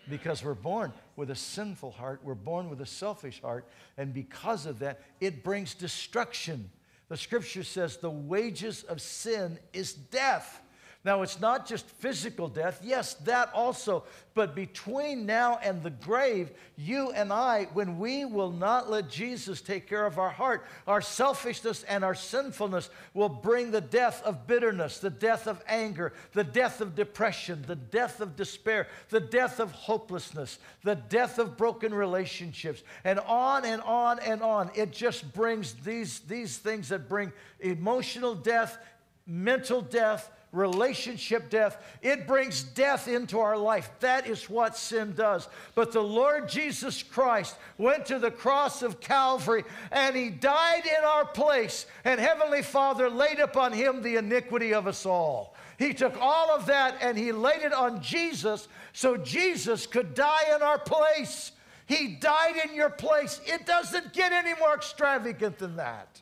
Because 0.09 0.42
we're 0.42 0.55
born 0.55 0.94
with 1.16 1.30
a 1.30 1.34
sinful 1.34 1.90
heart, 1.90 2.20
we're 2.22 2.34
born 2.34 2.70
with 2.70 2.80
a 2.80 2.86
selfish 2.86 3.42
heart, 3.42 3.66
and 3.99 4.14
because 4.14 4.64
of 4.64 4.78
that, 4.78 5.03
it 5.20 5.44
brings 5.44 5.74
destruction. 5.74 6.70
The 7.09 7.16
scripture 7.16 7.64
says 7.64 7.97
the 7.97 8.09
wages 8.09 8.82
of 8.84 9.03
sin 9.03 9.59
is 9.72 9.92
death. 9.92 10.62
Now, 11.07 11.22
it's 11.22 11.38
not 11.38 11.68
just 11.68 11.88
physical 11.88 12.48
death, 12.48 12.80
yes, 12.82 13.14
that 13.26 13.52
also, 13.54 14.02
but 14.34 14.57
between 14.57 15.24
now 15.24 15.57
and 15.62 15.80
the 15.80 15.90
grave, 15.90 16.50
you 16.76 17.12
and 17.12 17.32
I, 17.32 17.68
when 17.74 18.00
we 18.00 18.24
will 18.24 18.50
not 18.50 18.90
let 18.90 19.09
Jesus 19.09 19.61
take 19.61 19.88
care 19.88 20.04
of 20.04 20.18
our 20.18 20.30
heart, 20.30 20.66
our 20.84 21.00
selfishness 21.00 21.84
and 21.84 22.02
our 22.02 22.16
sinfulness 22.16 22.90
will 23.14 23.28
bring 23.28 23.70
the 23.70 23.80
death 23.80 24.20
of 24.24 24.48
bitterness, 24.48 24.98
the 24.98 25.09
death 25.09 25.46
of 25.46 25.62
anger, 25.68 26.12
the 26.32 26.42
death 26.42 26.80
of 26.80 26.96
depression, 26.96 27.62
the 27.68 27.76
death 27.76 28.20
of 28.20 28.34
despair, 28.34 28.88
the 29.11 29.20
death 29.20 29.61
of 29.61 29.70
hopelessness, 29.70 30.59
the 30.82 30.96
death 30.96 31.38
of 31.38 31.57
broken 31.57 31.94
relationships, 31.94 32.82
and 33.04 33.20
on 33.20 33.64
and 33.64 33.80
on 33.82 34.18
and 34.18 34.42
on. 34.42 34.72
It 34.74 34.90
just 34.90 35.32
brings 35.32 35.74
these, 35.84 36.18
these 36.18 36.59
things 36.59 36.88
that 36.88 37.09
bring 37.09 37.32
emotional 37.61 38.34
death, 38.34 38.76
mental 39.24 39.80
death, 39.80 40.32
relationship 40.53 41.51
death. 41.51 41.76
It 42.03 42.26
brings 42.26 42.62
death 42.62 43.09
into 43.09 43.38
our 43.38 43.57
life. 43.57 43.90
That 44.01 44.26
is 44.26 44.49
what 44.49 44.76
sin 44.76 45.14
does. 45.14 45.49
But 45.74 45.92
the 45.92 46.03
Lord 46.03 46.49
Jesus 46.49 47.03
Christ 47.03 47.57
went 47.78 48.07
to 48.07 48.18
the 48.18 48.30
cross 48.30 48.82
of 48.82 49.01
Calvary 49.01 49.64
and 49.92 50.16
he 50.16 50.30
died 50.30 50.84
in 50.86 51.05
our 51.05 51.26
place. 51.26 51.86
And 52.05 52.20
Heavenly 52.20 52.62
Father 52.62 53.11
laid 53.11 53.38
upon 53.38 53.72
him 53.72 54.03
the 54.03 54.16
iniquity 54.16 54.72
of 54.72 54.86
us 54.86 55.05
all. 55.05 55.55
He 55.78 55.92
took 55.92 56.16
all 56.20 56.51
of 56.51 56.66
that 56.66 56.97
and 57.03 57.18
he 57.18 57.32
laid 57.32 57.62
it 57.62 57.74
on 57.74 58.01
Jesus 58.01 58.68
so 58.92 59.16
Jesus 59.16 59.86
could 59.86 60.14
die 60.14 60.55
in 60.55 60.62
our 60.62 60.78
place. 60.78 61.53
He 61.86 62.16
died 62.16 62.57
in 62.64 62.74
your 62.74 62.90
place. 62.90 63.40
It 63.44 63.66
doesn't 63.66 64.12
get 64.12 64.32
any 64.32 64.55
more 64.59 64.74
extravagant 64.74 65.59
than 65.59 65.76
that. 65.76 66.20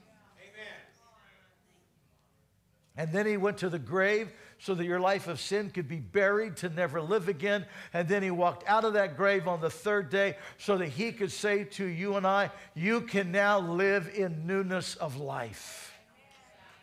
And 2.97 3.13
then 3.13 3.27
he 3.27 3.37
went 3.37 3.59
to 3.59 3.69
the 3.69 3.79
grave 3.79 4.33
so 4.59 4.75
that 4.75 4.85
your 4.85 5.01
life 5.01 5.27
of 5.27 5.41
sin 5.41 5.71
could 5.71 5.89
be 5.89 5.99
buried 5.99 6.57
to 6.59 6.69
never 6.69 7.03
live 7.03 7.29
again. 7.29 7.67
And 7.93 8.07
then 8.09 8.23
he 8.23 8.31
walked 8.31 8.69
out 8.69 8.85
of 8.85 8.93
that 8.93 9.17
grave 9.17 9.49
on 9.49 9.61
the 9.61 9.71
third 9.71 10.11
day 10.11 10.37
so 10.59 10.79
that 10.79 10.89
he 10.89 11.11
could 11.11 11.33
say 11.33 11.65
to 11.65 11.85
you 11.85 12.15
and 12.17 12.27
I, 12.27 12.51
You 12.75 13.01
can 13.01 13.33
now 13.33 13.59
live 13.59 14.13
in 14.15 14.47
newness 14.47 14.95
of 14.97 15.17
life. 15.17 15.93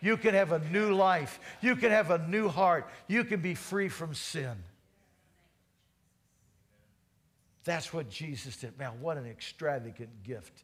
You 0.01 0.17
can 0.17 0.33
have 0.33 0.51
a 0.51 0.59
new 0.59 0.93
life. 0.93 1.39
You 1.61 1.75
can 1.75 1.91
have 1.91 2.11
a 2.11 2.17
new 2.27 2.49
heart. 2.49 2.89
You 3.07 3.23
can 3.23 3.39
be 3.41 3.55
free 3.55 3.87
from 3.87 4.13
sin. 4.13 4.55
That's 7.63 7.93
what 7.93 8.09
Jesus 8.09 8.57
did. 8.57 8.77
Man, 8.77 8.99
what 8.99 9.17
an 9.17 9.27
extravagant 9.27 10.23
gift 10.23 10.63